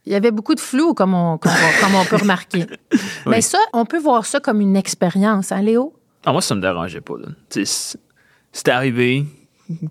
Il 0.06 0.14
y 0.14 0.16
avait 0.16 0.32
beaucoup 0.32 0.56
de 0.56 0.62
flou, 0.62 0.94
comme 0.94 1.14
on, 1.14 1.38
comme 1.38 1.52
on, 1.96 2.06
peut 2.06 2.16
remarquer. 2.16 2.66
Mais 3.26 3.42
ça, 3.42 3.58
on 3.74 3.86
peut 3.86 4.00
voir 4.00 4.26
ça 4.26 4.40
comme 4.40 4.62
une 4.62 4.78
expérience, 4.78 5.52
hein, 5.52 5.62
Léo? 5.62 5.94
Ah, 6.26 6.32
moi, 6.32 6.42
ça 6.42 6.56
me 6.56 6.62
dérangeait 6.62 7.02
pas. 7.02 7.16
C'est 7.50 8.70
arrivé. 8.70 9.26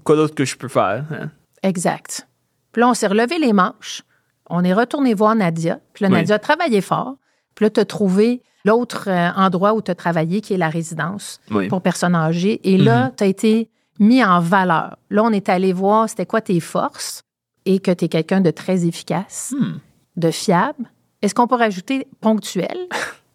Quoi 0.05 0.17
d'autre 0.17 0.35
que 0.35 0.47
je 0.47 0.57
peux 0.57 0.69
faire? 0.69 1.05
Hein? 1.11 1.31
Exact. 1.62 2.27
Puis 2.73 2.81
là, 2.81 2.89
on 2.89 2.95
s'est 2.95 3.09
relevé 3.09 3.39
les 3.39 3.53
manches. 3.53 4.05
On 4.49 4.65
est 4.65 4.73
retourné 4.73 5.12
voir 5.12 5.35
Nadia. 5.35 5.81
Puis 5.93 6.05
là, 6.05 6.09
Nadia 6.09 6.37
a 6.37 6.39
travaillé 6.39 6.81
fort. 6.81 7.17
Puis 7.55 7.67
là, 7.67 7.71
tu 7.71 7.81
as 7.81 7.85
trouvé 7.85 8.43
l'autre 8.66 9.09
euh, 9.09 9.31
endroit 9.37 9.74
où 9.74 9.81
tu 9.81 9.90
as 9.90 9.94
travaillé, 9.94 10.40
qui 10.40 10.52
est 10.55 10.59
la 10.59 10.68
résidence 10.68 11.40
pour 11.68 11.81
personnes 11.81 12.14
âgées. 12.14 12.61
Et 12.64 12.76
là, 12.76 13.07
mm-hmm. 13.07 13.16
tu 13.16 13.24
as 13.24 13.26
été 13.26 13.70
mis 13.98 14.22
en 14.22 14.40
valeur. 14.40 14.98
Là, 15.11 15.22
on 15.22 15.31
est 15.31 15.48
allé 15.48 15.72
voir 15.72 16.09
c'était 16.09 16.26
quoi 16.26 16.40
tes 16.40 16.61
forces 16.61 17.22
et 17.64 17.79
que 17.79 17.90
tu 17.90 18.05
es 18.05 18.09
quelqu'un 18.09 18.40
de 18.40 18.50
très 18.50 18.87
efficace, 18.87 19.55
hmm. 19.59 19.79
de 20.16 20.31
fiable. 20.31 20.90
Est-ce 21.22 21.35
qu'on 21.35 21.46
peut 21.46 21.57
rajouter 21.57 22.07
ponctuel, 22.20 22.76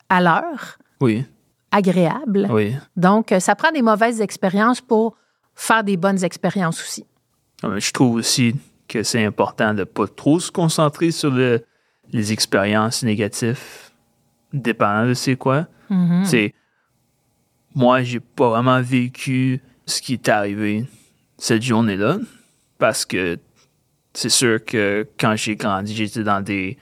à 0.10 0.22
l'heure? 0.22 0.78
Oui. 1.02 1.26
Agréable. 1.72 2.48
Oui. 2.52 2.76
Donc, 2.96 3.32
euh, 3.32 3.40
ça 3.40 3.56
prend 3.56 3.72
des 3.72 3.82
mauvaises 3.82 4.22
expériences 4.22 4.82
pour 4.82 5.18
faire 5.56 5.84
des 5.84 5.98
bonnes 5.98 6.24
expériences 6.24 6.82
aussi. 6.82 7.06
Ah, 7.64 7.78
je 7.78 7.92
trouve 7.92 8.16
aussi 8.16 8.56
que 8.88 9.04
c'est 9.04 9.24
important 9.26 9.74
de 9.74 9.80
ne 9.80 9.84
pas 9.84 10.08
trop 10.08 10.40
se 10.40 10.52
concentrer 10.52 11.12
sur 11.12 11.32
les 11.32 12.32
expériences 12.34 13.04
négatives 13.04 13.91
dépendant 14.54 15.08
de 15.08 15.14
c'est 15.14 15.36
quoi. 15.36 15.68
Mm-hmm. 15.90 16.26
C'est 16.26 16.54
moi, 17.74 18.04
j'ai 18.04 18.20
pas 18.20 18.50
vraiment 18.50 18.82
vécu 18.82 19.62
ce 19.86 20.02
qui 20.02 20.14
est 20.14 20.30
arrivé 20.30 20.86
cette 21.38 21.62
journée-là 21.64 22.18
parce 22.78 23.06
que 23.06 23.40
c'est 24.14 24.30
sûr 24.30 24.64
que 24.64 25.08
quand 25.20 25.36
j'ai 25.36 25.56
grandi, 25.56 25.96
j'étais 25.96 26.24
dans 26.24 26.42
des, 26.42 26.78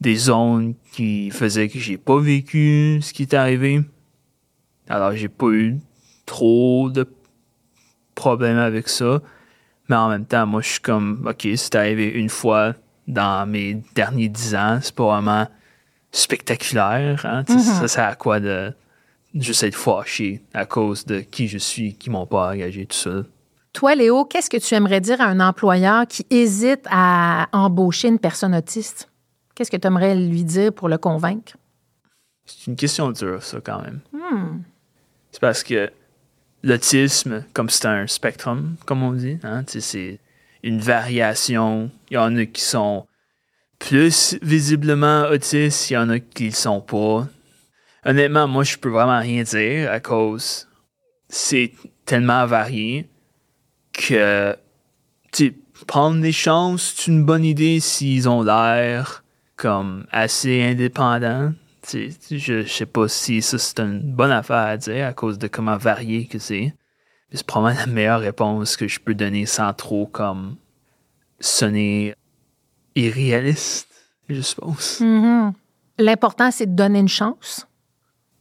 des 0.00 0.16
zones 0.16 0.74
qui 0.92 1.30
faisaient 1.30 1.68
que 1.68 1.78
j'ai 1.78 1.96
pas 1.96 2.18
vécu 2.18 3.00
ce 3.02 3.12
qui 3.12 3.22
est 3.22 3.34
arrivé. 3.34 3.80
Alors, 4.88 5.12
j'ai 5.12 5.28
pas 5.28 5.48
eu 5.48 5.78
trop 6.26 6.90
de 6.90 7.08
problèmes 8.14 8.58
avec 8.58 8.88
ça. 8.88 9.22
Mais 9.88 9.96
en 9.96 10.08
même 10.08 10.26
temps, 10.26 10.46
moi, 10.46 10.60
je 10.60 10.68
suis 10.68 10.80
comme, 10.80 11.26
OK, 11.28 11.48
c'est 11.56 11.74
arrivé 11.74 12.08
une 12.08 12.28
fois 12.28 12.74
dans 13.06 13.48
mes 13.48 13.82
derniers 13.94 14.28
dix 14.28 14.54
ans. 14.54 14.78
C'est 14.82 14.94
pas 14.94 15.04
vraiment 15.04 15.46
spectaculaire. 16.14 17.26
Hein? 17.26 17.44
Mhm. 17.48 17.58
Ça 17.58 17.88
sert 17.88 18.04
à 18.04 18.14
quoi 18.14 18.40
de 18.40 18.72
juste 19.34 19.64
être 19.64 19.76
fâché 19.76 20.42
à 20.54 20.64
cause 20.64 21.04
de 21.04 21.20
qui 21.20 21.48
je 21.48 21.58
suis, 21.58 21.94
qui 21.94 22.08
m'ont 22.08 22.26
pas 22.26 22.52
engagé, 22.52 22.86
tout 22.86 22.96
ça. 22.96 23.22
Toi, 23.72 23.96
Léo, 23.96 24.24
qu'est-ce 24.24 24.48
que 24.48 24.56
tu 24.56 24.74
aimerais 24.74 25.00
dire 25.00 25.20
à 25.20 25.24
un 25.24 25.40
employeur 25.40 26.06
qui 26.06 26.24
hésite 26.30 26.86
à 26.88 27.48
embaucher 27.52 28.08
une 28.08 28.20
personne 28.20 28.54
autiste? 28.54 29.10
Qu'est-ce 29.54 29.70
que 29.70 29.76
tu 29.76 29.86
aimerais 29.86 30.14
lui 30.14 30.44
dire 30.44 30.72
pour 30.72 30.88
le 30.88 30.96
convaincre? 30.96 31.54
C'est 32.46 32.68
une 32.68 32.76
question 32.76 33.10
dure, 33.10 33.42
ça, 33.42 33.58
quand 33.60 33.82
même. 33.82 34.00
Hmm. 34.12 34.60
C'est 35.32 35.40
parce 35.40 35.64
que 35.64 35.90
l'autisme, 36.62 37.44
comme 37.52 37.68
c'est 37.68 37.86
un 37.86 38.06
spectrum, 38.06 38.76
comme 38.86 39.02
on 39.02 39.12
dit, 39.12 39.38
hein, 39.42 39.64
c'est 39.66 40.20
une 40.62 40.78
variation. 40.78 41.90
Il 42.10 42.14
y 42.14 42.18
en 42.18 42.36
a 42.36 42.46
qui 42.46 42.62
sont 42.62 43.06
plus 43.78 44.36
visiblement 44.42 45.24
autistes, 45.30 45.90
il 45.90 45.94
y 45.94 45.96
en 45.96 46.08
a 46.08 46.18
qui 46.18 46.46
le 46.46 46.52
sont 46.52 46.80
pas. 46.80 47.26
Honnêtement, 48.04 48.48
moi, 48.48 48.64
je 48.64 48.76
peux 48.76 48.90
vraiment 48.90 49.20
rien 49.20 49.42
dire 49.42 49.90
à 49.90 50.00
cause 50.00 50.68
c'est 51.28 51.72
tellement 52.04 52.46
varié 52.46 53.08
que 53.92 54.56
prendre 55.86 56.20
des 56.20 56.32
chances, 56.32 56.94
c'est 56.96 57.10
une 57.10 57.24
bonne 57.24 57.44
idée 57.44 57.80
s'ils 57.80 58.28
ont 58.28 58.42
l'air 58.42 59.24
comme 59.56 60.06
assez 60.10 60.62
indépendants. 60.62 61.52
Tu 61.86 62.12
sais, 62.18 62.38
je, 62.38 62.64
sais 62.64 62.86
pas 62.86 63.08
si 63.08 63.42
ça 63.42 63.58
c'est 63.58 63.80
une 63.80 64.00
bonne 64.00 64.30
affaire 64.30 64.56
à 64.56 64.76
dire 64.76 65.06
à 65.06 65.12
cause 65.12 65.38
de 65.38 65.48
comment 65.48 65.76
varié 65.76 66.26
que 66.26 66.38
c'est. 66.38 66.74
C'est 67.32 67.44
probablement 67.44 67.80
la 67.80 67.92
meilleure 67.92 68.20
réponse 68.20 68.76
que 68.76 68.86
je 68.86 69.00
peux 69.00 69.14
donner 69.14 69.44
sans 69.44 69.74
trop 69.74 70.06
comme 70.06 70.56
sonner 71.40 72.14
irréaliste, 72.94 73.88
je 74.28 74.40
suppose. 74.40 75.00
Mhm. 75.00 75.52
L'important, 75.98 76.50
c'est 76.50 76.66
de 76.66 76.74
donner 76.76 76.98
une 77.00 77.08
chance, 77.08 77.66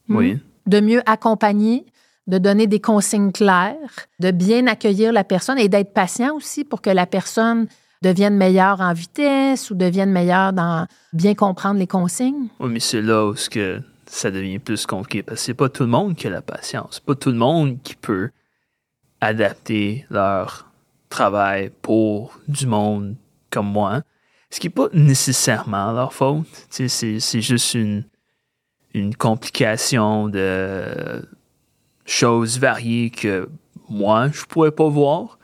Mhm. 0.08 0.16
Oui. 0.18 0.40
de 0.66 0.80
mieux 0.80 1.02
accompagner, 1.06 1.86
de 2.28 2.38
donner 2.38 2.68
des 2.68 2.80
consignes 2.80 3.32
claires, 3.32 3.76
de 4.20 4.32
bien 4.32 4.66
accueillir 4.68 5.12
la 5.12 5.24
personne 5.24 5.58
et 5.60 5.68
d'être 5.70 5.94
patient 5.94 6.36
aussi 6.36 6.64
pour 6.64 6.82
que 6.82 6.90
la 6.90 7.06
personne 7.06 7.68
devienne 8.02 8.36
meilleure 8.36 8.82
en 8.82 8.94
vitesse 8.94 9.70
ou 9.72 9.76
devienne 9.76 10.12
meilleure 10.12 10.52
dans 10.54 10.88
bien 11.14 11.36
comprendre 11.36 11.80
les 11.80 11.88
consignes. 11.88 12.48
Oui, 12.60 12.70
mais 12.72 12.80
c'est 12.80 13.02
là 13.02 13.26
où 13.28 13.34
que 13.52 13.82
ça 14.06 14.30
devient 14.32 14.60
plus 14.60 14.86
compliqué 14.86 15.24
parce 15.24 15.40
que 15.40 15.46
c'est 15.46 15.54
pas 15.54 15.70
tout 15.70 15.84
le 15.84 15.90
monde 15.90 16.16
qui 16.16 16.28
a 16.28 16.30
la 16.30 16.42
patience. 16.42 17.00
Pas 17.00 17.16
tout 17.16 17.30
le 17.32 17.38
monde 17.38 17.78
qui 17.84 17.96
peut 17.96 18.30
adapter 19.22 20.06
leur 20.10 20.68
travail 21.10 21.72
pour 21.82 22.40
du 22.48 22.68
monde 22.68 23.16
comme 23.50 23.68
moi. 23.72 24.02
Ce 24.54 24.60
qui 24.60 24.68
n'est 24.68 24.74
pas 24.74 24.88
nécessairement 24.94 25.92
leur 25.94 26.14
faute. 26.14 26.46
C'est 26.70 26.88
c'est 26.88 27.42
juste 27.42 27.74
une, 27.74 28.04
une 28.94 29.16
complication 29.16 30.30
de 30.30 31.28
choses 32.06 32.60
variées 32.60 33.10
que 33.10 33.50
moi, 33.90 34.28
je 34.32 34.44
pourrais 34.46 34.70
pas 34.72 34.88
voir. 34.88 35.40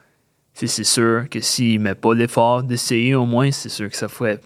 C'est 0.54 0.84
sûr 0.84 1.28
que 1.28 1.40
s'ils 1.40 1.80
ne 1.80 1.86
mettent 1.86 2.02
pas 2.02 2.14
l'effort 2.14 2.62
d'essayer, 2.62 3.16
au 3.16 3.26
moins, 3.26 3.50
c'est 3.52 3.70
sûr 3.70 3.90
que 3.90 3.96
ça 3.96 4.10
ferait 4.10 4.42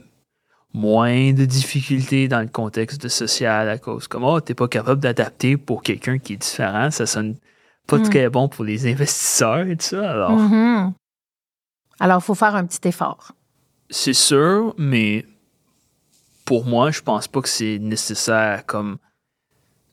moins 0.74 1.34
de 1.34 1.44
difficultés 1.44 2.30
dans 2.30 2.40
le 2.40 2.48
contexte 2.48 3.02
de 3.02 3.10
social 3.10 3.68
à 3.68 3.78
cause 3.78 4.08
comme 4.08 4.24
oh 4.24 4.40
t'es 4.42 4.56
pas 4.56 4.68
capable 4.68 5.02
d'adapter 5.02 5.56
pour 5.58 5.84
quelqu'un 5.84 6.18
qui 6.18 6.34
est 6.34 6.38
différent 6.38 6.90
ça 6.90 7.06
sonne 7.06 7.36
pas 7.86 8.00
Mm. 8.00 8.04
très 8.10 8.30
bon 8.30 8.48
pour 8.48 8.64
les 8.64 8.88
investisseurs 8.92 9.68
et 9.68 9.76
tout 9.78 9.86
ça 9.86 10.10
alors 10.12 10.32
Mhm. 10.32 10.94
Alors, 12.00 12.20
il 12.22 12.24
faut 12.24 12.34
faire 12.34 12.56
un 12.56 12.66
petit 12.66 12.88
effort. 12.88 13.34
C'est 13.94 14.14
sûr 14.14 14.74
mais 14.78 15.26
pour 16.46 16.66
moi 16.66 16.92
je 16.92 17.02
pense 17.02 17.28
pas 17.28 17.42
que 17.42 17.50
c'est 17.50 17.80
nécessaire 17.80 18.66
comme 18.66 18.98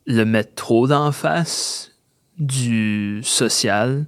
le 0.07 0.25
mettre 0.25 0.55
trop 0.55 0.87
d'en 0.89 1.13
face 1.13 1.93
du 2.39 3.21
social 3.23 4.07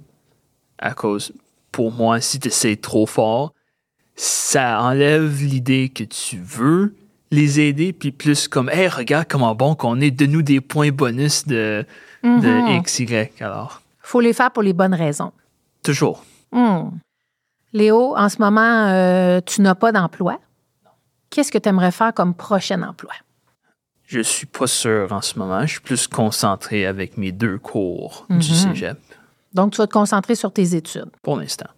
à 0.79 0.93
cause 0.93 1.31
pour 1.71 1.91
moi 1.91 2.19
si 2.21 2.39
tu 2.39 2.47
essaies 2.47 2.75
trop 2.75 3.05
fort 3.05 3.53
ça 4.15 4.81
enlève 4.81 5.41
l'idée 5.43 5.89
que 5.89 6.03
tu 6.03 6.37
veux 6.37 6.95
les 7.31 7.59
aider, 7.59 7.93
puis 7.93 8.11
plus 8.11 8.47
comme, 8.47 8.69
hey, 8.69 8.87
regarde 8.87 9.25
comment 9.27 9.55
bon 9.55 9.73
qu'on 9.73 9.99
est, 10.01 10.11
de 10.11 10.27
nous 10.27 10.43
des 10.43 10.61
points 10.61 10.91
bonus 10.91 11.47
de, 11.47 11.83
de 12.23 12.27
Mhm. 12.29 12.77
X, 12.81 12.99
Y. 12.99 13.41
Alors, 13.41 13.81
faut 14.01 14.19
les 14.19 14.33
faire 14.33 14.51
pour 14.51 14.61
les 14.61 14.73
bonnes 14.73 14.93
raisons. 14.93 15.31
toujours. 15.81 16.23
Hmm. 16.51 16.89
Léo, 17.73 18.15
en 18.15 18.29
ce 18.29 18.37
moment, 18.39 18.87
euh, 18.89 19.41
tu 19.45 19.61
n'as 19.61 19.75
pas 19.75 19.91
d'emploi. 19.91 20.39
Qu'est-ce 21.29 21.51
que 21.51 21.57
tu 21.57 21.67
aimerais 21.69 21.91
faire 21.91 22.13
comme 22.13 22.33
prochain 22.35 22.81
emploi? 22.83 23.13
Je 24.05 24.19
suis 24.19 24.45
pas 24.45 24.67
sûr 24.67 25.11
en 25.11 25.21
ce 25.21 25.39
moment. 25.39 25.61
Je 25.65 25.71
suis 25.73 25.79
plus 25.81 26.07
concentré 26.07 26.85
avec 26.85 27.17
mes 27.17 27.31
deux 27.31 27.57
cours 27.57 28.25
Mhm. 28.29 28.37
du 28.39 28.53
cégep 28.53 28.99
Donc, 29.53 29.71
tu 29.71 29.77
vas 29.77 29.87
te 29.87 29.93
concentrer 29.93 30.35
sur 30.35 30.51
tes 30.51 30.75
études. 30.75 31.09
pour 31.23 31.37
l'instant. 31.37 31.69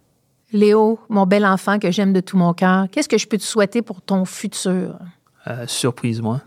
Léo, 0.52 0.98
mon 1.08 1.26
bel 1.26 1.44
enfant 1.46 1.78
que 1.78 1.90
j'aime 1.90 2.12
de 2.12 2.20
tout 2.20 2.36
mon 2.36 2.52
cœur, 2.54 2.86
qu'est-ce 2.90 3.08
que 3.08 3.18
je 3.18 3.26
peux 3.26 3.36
te 3.38 3.42
souhaiter 3.42 3.82
pour 3.82 4.00
ton 4.02 4.24
futur? 4.24 4.96
Euh, 5.48 5.66
Surprise-moi. 5.66 6.40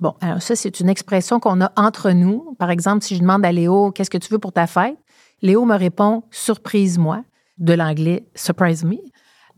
Bon, 0.00 0.14
alors 0.20 0.42
ça, 0.42 0.54
c'est 0.56 0.80
une 0.80 0.88
expression 0.90 1.40
qu'on 1.40 1.60
a 1.62 1.72
entre 1.76 2.10
nous. 2.10 2.54
Par 2.58 2.70
exemple, 2.70 3.02
si 3.04 3.14
je 3.16 3.20
demande 3.20 3.44
à 3.46 3.52
Léo, 3.52 3.90
qu'est-ce 3.92 4.10
que 4.10 4.18
tu 4.18 4.30
veux 4.30 4.38
pour 4.38 4.52
ta 4.52 4.66
fête? 4.66 4.96
Léo 5.40 5.64
me 5.64 5.76
répond, 5.76 6.24
surprise-moi, 6.30 7.22
de 7.58 7.74
l'anglais, 7.74 8.26
surprise 8.34 8.84
me. 8.84 8.96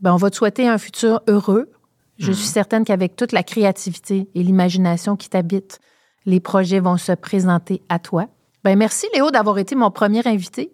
Ben, 0.01 0.13
on 0.13 0.17
va 0.17 0.29
te 0.29 0.35
souhaiter 0.35 0.67
un 0.67 0.77
futur 0.77 1.21
heureux. 1.27 1.69
Je 2.17 2.31
suis 2.31 2.47
certaine 2.47 2.83
qu'avec 2.83 3.15
toute 3.15 3.31
la 3.31 3.43
créativité 3.43 4.29
et 4.35 4.43
l'imagination 4.43 5.15
qui 5.15 5.29
t'habitent, 5.29 5.79
les 6.25 6.39
projets 6.39 6.79
vont 6.79 6.97
se 6.97 7.13
présenter 7.13 7.81
à 7.87 7.99
toi. 7.99 8.27
Ben, 8.63 8.77
merci, 8.77 9.07
Léo, 9.13 9.31
d'avoir 9.31 9.57
été 9.57 9.75
mon 9.75 9.89
premier 9.89 10.25
invité. 10.27 10.73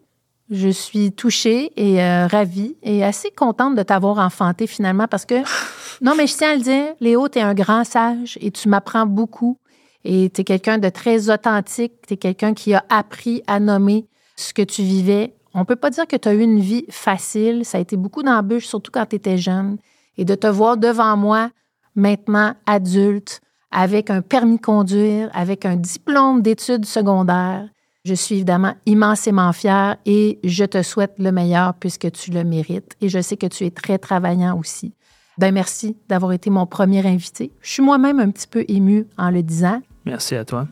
Je 0.49 0.69
suis 0.69 1.11
touchée 1.11 1.71
et 1.75 2.03
euh, 2.03 2.27
ravie 2.27 2.77
et 2.83 3.03
assez 3.03 3.31
contente 3.31 3.75
de 3.75 3.83
t'avoir 3.83 4.19
enfanté 4.19 4.67
finalement 4.67 5.07
parce 5.07 5.25
que, 5.25 5.35
non, 6.01 6.13
mais 6.15 6.27
je 6.27 6.35
tiens 6.35 6.51
à 6.51 6.55
le 6.55 6.61
dire, 6.61 6.93
Léo, 6.99 7.29
tu 7.29 7.39
es 7.39 7.41
un 7.41 7.53
grand 7.53 7.83
sage 7.83 8.37
et 8.41 8.51
tu 8.51 8.69
m'apprends 8.69 9.05
beaucoup. 9.05 9.59
Et 10.03 10.29
tu 10.29 10.41
es 10.41 10.43
quelqu'un 10.43 10.77
de 10.77 10.89
très 10.89 11.31
authentique, 11.31 11.93
tu 12.07 12.13
es 12.13 12.17
quelqu'un 12.17 12.53
qui 12.53 12.75
a 12.75 12.85
appris 12.89 13.41
à 13.47 13.59
nommer 13.59 14.07
ce 14.35 14.53
que 14.53 14.61
tu 14.61 14.83
vivais. 14.83 15.34
On 15.57 15.63
peut 15.63 15.77
pas 15.77 15.89
dire 15.89 16.05
que 16.05 16.17
tu 16.17 16.27
as 16.27 16.33
eu 16.33 16.41
une 16.41 16.59
vie 16.59 16.85
facile, 16.89 17.63
ça 17.63 17.77
a 17.77 17.81
été 17.81 17.95
beaucoup 17.95 18.23
d'embûches, 18.23 18.67
surtout 18.67 18.91
quand 18.91 19.05
tu 19.05 19.15
étais 19.15 19.37
jeune. 19.37 19.77
Et 20.17 20.25
de 20.25 20.35
te 20.35 20.47
voir 20.47 20.75
devant 20.75 21.15
moi, 21.15 21.49
maintenant 21.95 22.53
adulte, 22.65 23.39
avec 23.71 24.09
un 24.09 24.21
permis 24.21 24.57
de 24.57 24.61
conduire, 24.61 25.29
avec 25.33 25.65
un 25.65 25.77
diplôme 25.77 26.41
d'études 26.41 26.85
secondaires, 26.85 27.69
je 28.03 28.13
suis 28.13 28.35
évidemment 28.35 28.73
immensément 28.85 29.51
fière 29.53 29.95
et 30.05 30.39
je 30.43 30.65
te 30.65 30.83
souhaite 30.83 31.13
le 31.17 31.31
meilleur 31.31 31.73
puisque 31.73 32.11
tu 32.11 32.31
le 32.31 32.43
mérites. 32.43 32.95
Et 32.99 33.07
je 33.07 33.21
sais 33.21 33.37
que 33.37 33.47
tu 33.47 33.65
es 33.65 33.71
très 33.71 33.97
travaillant 33.97 34.59
aussi. 34.59 34.93
Ben 35.37 35.53
merci 35.53 35.97
d'avoir 36.07 36.33
été 36.33 36.49
mon 36.49 36.65
premier 36.65 37.05
invité. 37.07 37.51
Je 37.61 37.71
suis 37.71 37.81
moi-même 37.81 38.19
un 38.19 38.29
petit 38.29 38.47
peu 38.47 38.63
émue 38.67 39.07
en 39.17 39.31
le 39.31 39.41
disant. 39.41 39.81
Merci 40.05 40.35
à 40.35 40.45
toi. 40.45 40.67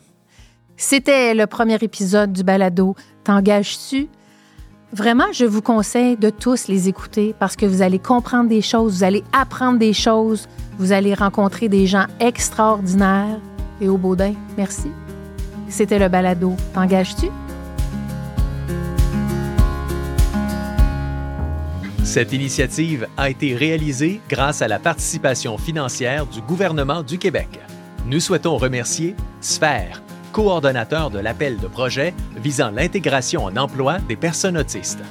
C'était 0.76 1.34
le 1.34 1.48
premier 1.48 1.78
épisode 1.82 2.34
du 2.34 2.44
balado 2.44 2.96
T'engages-tu? 3.24 4.10
Vraiment, 4.94 5.32
je 5.34 5.46
vous 5.46 5.64
conseille 5.64 6.18
de 6.18 6.30
tous 6.30 6.68
les 6.68 6.88
écouter 6.88 7.34
parce 7.40 7.56
que 7.56 7.66
vous 7.66 7.82
allez 7.82 7.98
comprendre 7.98 8.48
des 8.48 8.62
choses, 8.62 8.98
vous 8.98 9.04
allez 9.04 9.24
apprendre 9.34 9.80
des 9.80 9.92
choses, 9.92 10.48
vous 10.78 10.92
allez 10.92 11.16
rencontrer 11.16 11.68
des 11.68 11.88
gens 11.88 12.06
extraordinaires. 12.20 13.40
Et 13.82 13.90
au 13.90 13.98
Baudin, 13.98 14.36
merci. 14.56 14.92
C'était 15.68 15.98
le 15.98 16.10
balado 16.10 16.56
T'engages-tu? 16.76 17.26
Cette 22.04 22.32
initiative 22.32 23.08
a 23.18 23.32
été 23.32 23.56
réalisée 23.56 24.22
grâce 24.30 24.62
à 24.62 24.68
la 24.68 24.78
participation 24.78 25.58
financière 25.58 26.28
du 26.28 26.40
gouvernement 26.42 27.02
du 27.02 27.18
Québec. 27.18 27.60
Nous 28.06 28.20
souhaitons 28.20 28.58
remercier 28.58 29.16
Sphère, 29.42 30.03
coordonnateur 30.34 31.12
de 31.12 31.20
l'appel 31.20 31.58
de 31.58 31.68
projet 31.68 32.14
visant 32.36 32.72
l'intégration 32.72 33.46
en 33.46 33.56
emploi 33.56 34.00
des 34.10 34.18
personnes 34.18 34.58
autistes. 34.58 35.04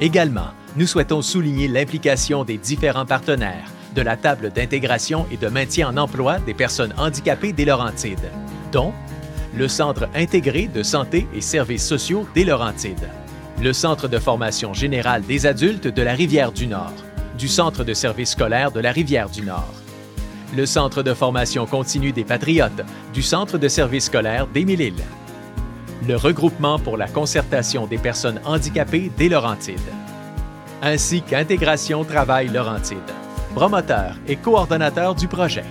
Également, 0.00 0.48
nous 0.76 0.86
souhaitons 0.86 1.22
souligner 1.22 1.68
l'implication 1.68 2.42
des 2.42 2.56
différents 2.56 3.06
partenaires 3.06 3.70
de 3.94 4.02
la 4.02 4.16
table 4.16 4.50
d'intégration 4.50 5.26
et 5.30 5.36
de 5.36 5.48
maintien 5.48 5.90
en 5.90 5.96
emploi 5.98 6.38
des 6.40 6.54
personnes 6.54 6.94
handicapées 6.96 7.52
des 7.52 7.66
Laurentides, 7.66 8.30
dont 8.72 8.92
le 9.54 9.68
Centre 9.68 10.08
intégré 10.14 10.66
de 10.66 10.82
santé 10.82 11.28
et 11.34 11.42
services 11.42 11.86
sociaux 11.86 12.26
des 12.34 12.44
Laurentides, 12.44 13.08
le 13.60 13.74
Centre 13.74 14.08
de 14.08 14.18
formation 14.18 14.72
générale 14.72 15.22
des 15.22 15.44
adultes 15.44 15.88
de 15.88 16.02
la 16.02 16.14
Rivière-du-Nord, 16.14 16.94
du 17.38 17.48
Centre 17.48 17.84
de 17.84 17.92
services 17.92 18.30
scolaires 18.30 18.72
de 18.72 18.80
la 18.80 18.92
Rivière-du-Nord, 18.92 19.81
le 20.54 20.66
Centre 20.66 21.02
de 21.02 21.14
formation 21.14 21.66
continue 21.66 22.12
des 22.12 22.24
Patriotes, 22.24 22.82
du 23.12 23.22
Centre 23.22 23.58
de 23.58 23.68
services 23.68 24.06
scolaires 24.06 24.46
d'Émile-Île, 24.46 25.02
le 26.06 26.16
Regroupement 26.16 26.78
pour 26.78 26.96
la 26.96 27.08
concertation 27.08 27.86
des 27.86 27.98
personnes 27.98 28.40
handicapées 28.44 29.10
des 29.16 29.28
Laurentides, 29.28 29.78
ainsi 30.82 31.22
qu'Intégration 31.22 32.04
Travail 32.04 32.48
Laurentide, 32.48 32.98
promoteur 33.54 34.16
et 34.26 34.36
coordonnateur 34.36 35.14
du 35.14 35.28
projet. 35.28 35.64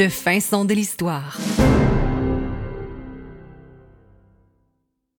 Le 0.00 0.08
fin 0.08 0.40
son 0.40 0.64
de 0.64 0.72
l'histoire. 0.72 1.36